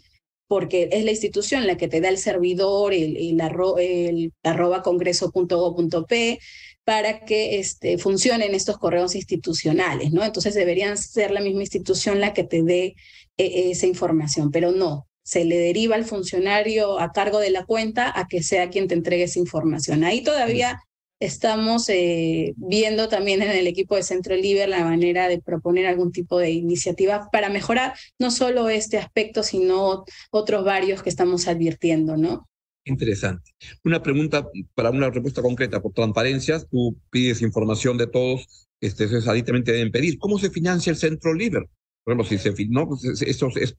porque 0.52 0.90
es 0.92 1.02
la 1.02 1.12
institución 1.12 1.66
la 1.66 1.78
que 1.78 1.88
te 1.88 2.02
da 2.02 2.10
el 2.10 2.18
servidor, 2.18 2.92
el, 2.92 3.16
el, 3.16 4.32
arroba 4.42 4.82
congreso.go.p, 4.82 6.38
para 6.84 7.24
que 7.24 7.58
este, 7.58 7.96
funcionen 7.96 8.54
estos 8.54 8.76
correos 8.76 9.14
institucionales, 9.14 10.12
¿no? 10.12 10.22
Entonces 10.22 10.54
deberían 10.54 10.98
ser 10.98 11.30
la 11.30 11.40
misma 11.40 11.62
institución 11.62 12.20
la 12.20 12.34
que 12.34 12.44
te 12.44 12.62
dé 12.62 12.96
eh, 13.38 13.70
esa 13.70 13.86
información, 13.86 14.50
pero 14.50 14.72
no, 14.72 15.08
se 15.22 15.46
le 15.46 15.56
deriva 15.56 15.96
al 15.96 16.04
funcionario 16.04 17.00
a 17.00 17.12
cargo 17.12 17.38
de 17.38 17.48
la 17.48 17.64
cuenta 17.64 18.12
a 18.14 18.28
que 18.28 18.42
sea 18.42 18.68
quien 18.68 18.88
te 18.88 18.94
entregue 18.94 19.22
esa 19.22 19.38
información. 19.38 20.04
Ahí 20.04 20.22
todavía 20.22 20.82
estamos 21.22 21.88
eh, 21.88 22.52
viendo 22.56 23.08
también 23.08 23.42
en 23.42 23.50
el 23.52 23.68
equipo 23.68 23.94
de 23.94 24.02
Centro 24.02 24.34
Liber 24.34 24.68
la 24.68 24.84
manera 24.84 25.28
de 25.28 25.40
proponer 25.40 25.86
algún 25.86 26.10
tipo 26.10 26.38
de 26.38 26.50
iniciativa 26.50 27.28
para 27.30 27.48
mejorar 27.48 27.94
no 28.18 28.32
solo 28.32 28.68
este 28.68 28.98
aspecto, 28.98 29.44
sino 29.44 30.04
otros 30.30 30.64
varios 30.64 31.02
que 31.02 31.10
estamos 31.10 31.46
advirtiendo, 31.46 32.16
¿no? 32.16 32.48
Interesante. 32.84 33.52
Una 33.84 34.02
pregunta 34.02 34.44
para 34.74 34.90
una 34.90 35.10
respuesta 35.10 35.42
concreta. 35.42 35.80
Por 35.80 35.92
transparencia, 35.92 36.58
tú 36.68 36.98
pides 37.10 37.40
información 37.40 37.96
de 37.96 38.08
todos, 38.08 38.66
este, 38.80 39.06
ahí 39.28 39.44
también 39.44 39.62
te 39.62 39.72
deben 39.72 39.92
pedir. 39.92 40.18
¿Cómo 40.18 40.40
se 40.40 40.50
financia 40.50 40.90
el 40.90 40.96
Centro 40.96 41.34
Liber? 41.34 41.68
Por 42.02 42.14
ejemplo, 42.14 42.28
si 42.28 42.38
se 42.38 42.52
no, 42.68 42.88
pues 42.88 43.04
eso 43.22 43.48
es, 43.54 43.76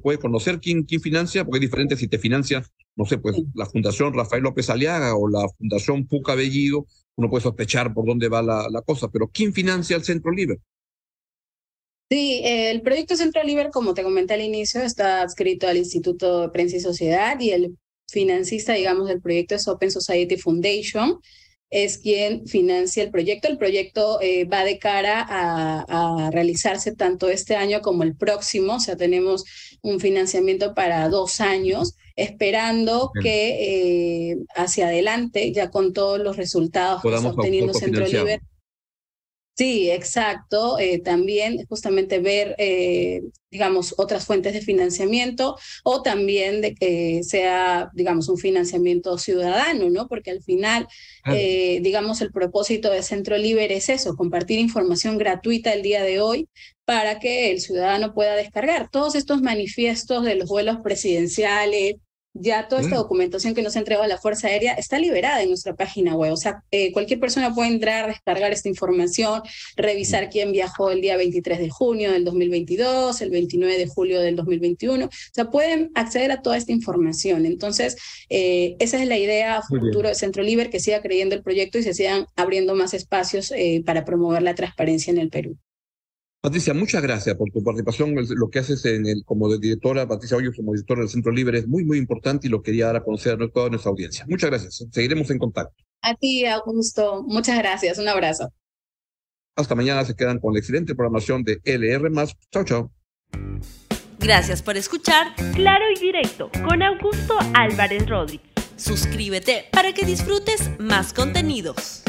puedes 0.00 0.20
conocer 0.20 0.60
quién, 0.60 0.84
quién 0.84 1.00
financia, 1.00 1.44
porque 1.44 1.58
es 1.58 1.62
diferente 1.62 1.96
si 1.96 2.06
te 2.06 2.18
financia, 2.18 2.64
no 2.96 3.04
sé, 3.04 3.18
pues 3.18 3.36
la 3.54 3.66
Fundación 3.66 4.14
Rafael 4.14 4.42
López 4.42 4.70
Aliaga 4.70 5.14
o 5.14 5.28
la 5.28 5.46
Fundación 5.56 6.06
Puca 6.06 6.34
Bellido, 6.34 6.86
uno 7.14 7.30
puede 7.30 7.42
sospechar 7.42 7.94
por 7.94 8.06
dónde 8.06 8.28
va 8.28 8.42
la, 8.42 8.68
la 8.70 8.82
cosa, 8.82 9.08
pero 9.08 9.28
¿quién 9.28 9.52
financia 9.52 9.96
el 9.96 10.04
Centro 10.04 10.32
Liber? 10.32 10.58
Sí, 12.08 12.40
el 12.44 12.82
proyecto 12.82 13.16
Centro 13.16 13.42
Liber, 13.42 13.70
como 13.70 13.92
te 13.92 14.02
comenté 14.02 14.34
al 14.34 14.40
inicio, 14.40 14.80
está 14.82 15.22
adscrito 15.22 15.66
al 15.66 15.76
Instituto 15.76 16.42
de 16.42 16.48
Prensa 16.50 16.76
y 16.76 16.80
Sociedad 16.80 17.38
y 17.40 17.50
el 17.50 17.76
financista, 18.08 18.74
digamos, 18.74 19.08
del 19.08 19.20
proyecto 19.20 19.56
es 19.56 19.66
Open 19.66 19.90
Society 19.90 20.36
Foundation, 20.36 21.20
es 21.70 21.98
quien 21.98 22.46
financia 22.46 23.02
el 23.02 23.10
proyecto. 23.10 23.48
El 23.48 23.58
proyecto 23.58 24.20
eh, 24.20 24.44
va 24.44 24.64
de 24.64 24.78
cara 24.78 25.24
a, 25.28 26.30
realizarse 26.30 26.94
tanto 26.94 27.28
este 27.28 27.56
año 27.56 27.80
como 27.80 28.02
el 28.02 28.16
próximo, 28.16 28.74
o 28.74 28.80
sea, 28.80 28.96
tenemos 28.96 29.44
un 29.82 30.00
financiamiento 30.00 30.74
para 30.74 31.08
dos 31.08 31.40
años, 31.40 31.96
esperando 32.16 33.10
que 33.22 34.30
eh, 34.30 34.36
hacia 34.54 34.88
adelante, 34.88 35.52
ya 35.52 35.70
con 35.70 35.92
todos 35.92 36.18
los 36.18 36.36
resultados 36.36 37.02
que 37.02 37.14
está 37.14 37.28
obteniendo 37.28 37.74
Centro 37.74 38.06
Libre, 38.06 38.40
Sí, 39.56 39.90
exacto. 39.90 40.78
Eh, 40.78 41.00
también 41.00 41.64
justamente 41.66 42.18
ver, 42.18 42.54
eh, 42.58 43.22
digamos, 43.50 43.94
otras 43.96 44.26
fuentes 44.26 44.52
de 44.52 44.60
financiamiento 44.60 45.56
o 45.82 46.02
también 46.02 46.60
de 46.60 46.74
que 46.74 47.22
sea, 47.22 47.88
digamos, 47.94 48.28
un 48.28 48.36
financiamiento 48.36 49.16
ciudadano, 49.16 49.88
¿no? 49.88 50.08
Porque 50.08 50.30
al 50.30 50.42
final, 50.42 50.86
eh, 51.32 51.80
digamos, 51.80 52.20
el 52.20 52.32
propósito 52.32 52.90
de 52.90 53.02
Centro 53.02 53.38
Libre 53.38 53.74
es 53.74 53.88
eso, 53.88 54.14
compartir 54.14 54.58
información 54.58 55.16
gratuita 55.16 55.72
el 55.72 55.82
día 55.82 56.02
de 56.02 56.20
hoy 56.20 56.48
para 56.84 57.18
que 57.18 57.50
el 57.50 57.60
ciudadano 57.60 58.12
pueda 58.12 58.36
descargar 58.36 58.90
todos 58.90 59.14
estos 59.14 59.40
manifiestos 59.40 60.22
de 60.24 60.34
los 60.34 60.50
vuelos 60.50 60.78
presidenciales, 60.84 61.94
ya 62.40 62.68
toda 62.68 62.82
esta 62.82 62.94
mm. 62.94 62.98
documentación 62.98 63.54
que 63.54 63.62
nos 63.62 63.76
ha 63.76 63.78
entregado 63.78 64.06
la 64.06 64.18
Fuerza 64.18 64.48
Aérea 64.48 64.74
está 64.74 64.98
liberada 64.98 65.42
en 65.42 65.48
nuestra 65.48 65.74
página 65.74 66.14
web. 66.14 66.32
O 66.32 66.36
sea, 66.36 66.62
eh, 66.70 66.92
cualquier 66.92 67.20
persona 67.20 67.54
puede 67.54 67.70
entrar, 67.70 68.06
descargar 68.06 68.52
esta 68.52 68.68
información, 68.68 69.42
revisar 69.76 70.26
mm. 70.26 70.30
quién 70.30 70.52
viajó 70.52 70.90
el 70.90 71.00
día 71.00 71.16
23 71.16 71.58
de 71.58 71.70
junio 71.70 72.12
del 72.12 72.24
2022, 72.24 73.20
el 73.20 73.30
29 73.30 73.78
de 73.78 73.86
julio 73.86 74.20
del 74.20 74.36
2021. 74.36 75.06
O 75.06 75.10
sea, 75.32 75.50
pueden 75.50 75.90
acceder 75.94 76.30
a 76.32 76.42
toda 76.42 76.56
esta 76.56 76.72
información. 76.72 77.46
Entonces, 77.46 77.96
eh, 78.28 78.76
esa 78.78 79.00
es 79.00 79.08
la 79.08 79.18
idea 79.18 79.62
futuro 79.62 80.08
de 80.08 80.14
Centro 80.14 80.42
Libre, 80.42 80.70
que 80.70 80.80
siga 80.80 81.02
creyendo 81.02 81.34
el 81.34 81.42
proyecto 81.42 81.78
y 81.78 81.82
se 81.82 81.94
sigan 81.94 82.26
abriendo 82.36 82.74
más 82.74 82.94
espacios 82.94 83.52
eh, 83.52 83.82
para 83.84 84.04
promover 84.04 84.42
la 84.42 84.54
transparencia 84.54 85.10
en 85.10 85.18
el 85.18 85.30
Perú. 85.30 85.56
Patricia, 86.46 86.74
muchas 86.74 87.02
gracias 87.02 87.34
por 87.34 87.50
tu 87.50 87.60
participación. 87.60 88.14
Lo 88.14 88.48
que 88.48 88.60
haces 88.60 88.84
en 88.84 89.04
el, 89.04 89.24
como 89.24 89.52
directora, 89.56 90.06
Patricia 90.06 90.36
Hoyos, 90.36 90.54
como 90.54 90.74
directora 90.74 91.00
del 91.00 91.08
Centro 91.08 91.32
Libre, 91.32 91.58
es 91.58 91.66
muy, 91.66 91.84
muy 91.84 91.98
importante 91.98 92.46
y 92.46 92.50
lo 92.50 92.62
quería 92.62 92.86
dar 92.86 92.94
a 92.94 93.02
conocer 93.02 93.42
a 93.42 93.48
toda 93.48 93.68
nuestra 93.68 93.90
audiencia. 93.90 94.24
Muchas 94.28 94.50
gracias. 94.50 94.86
Seguiremos 94.92 95.28
en 95.30 95.38
contacto. 95.38 95.82
A 96.02 96.14
ti, 96.14 96.46
Augusto. 96.46 97.24
Muchas 97.26 97.58
gracias. 97.58 97.98
Un 97.98 98.06
abrazo. 98.06 98.52
Hasta 99.56 99.74
mañana 99.74 100.04
se 100.04 100.14
quedan 100.14 100.38
con 100.38 100.52
la 100.52 100.60
excelente 100.60 100.94
programación 100.94 101.42
de 101.42 101.60
LR. 101.64 102.12
Chao, 102.52 102.62
chao. 102.62 102.92
Gracias 104.20 104.62
por 104.62 104.76
escuchar 104.76 105.34
Claro 105.52 105.84
y 105.96 105.98
Directo 105.98 106.52
con 106.64 106.80
Augusto 106.80 107.36
Álvarez 107.54 108.08
Rodríguez. 108.08 108.46
Suscríbete 108.76 109.64
para 109.72 109.92
que 109.92 110.06
disfrutes 110.06 110.70
más 110.78 111.12
contenidos. 111.12 112.04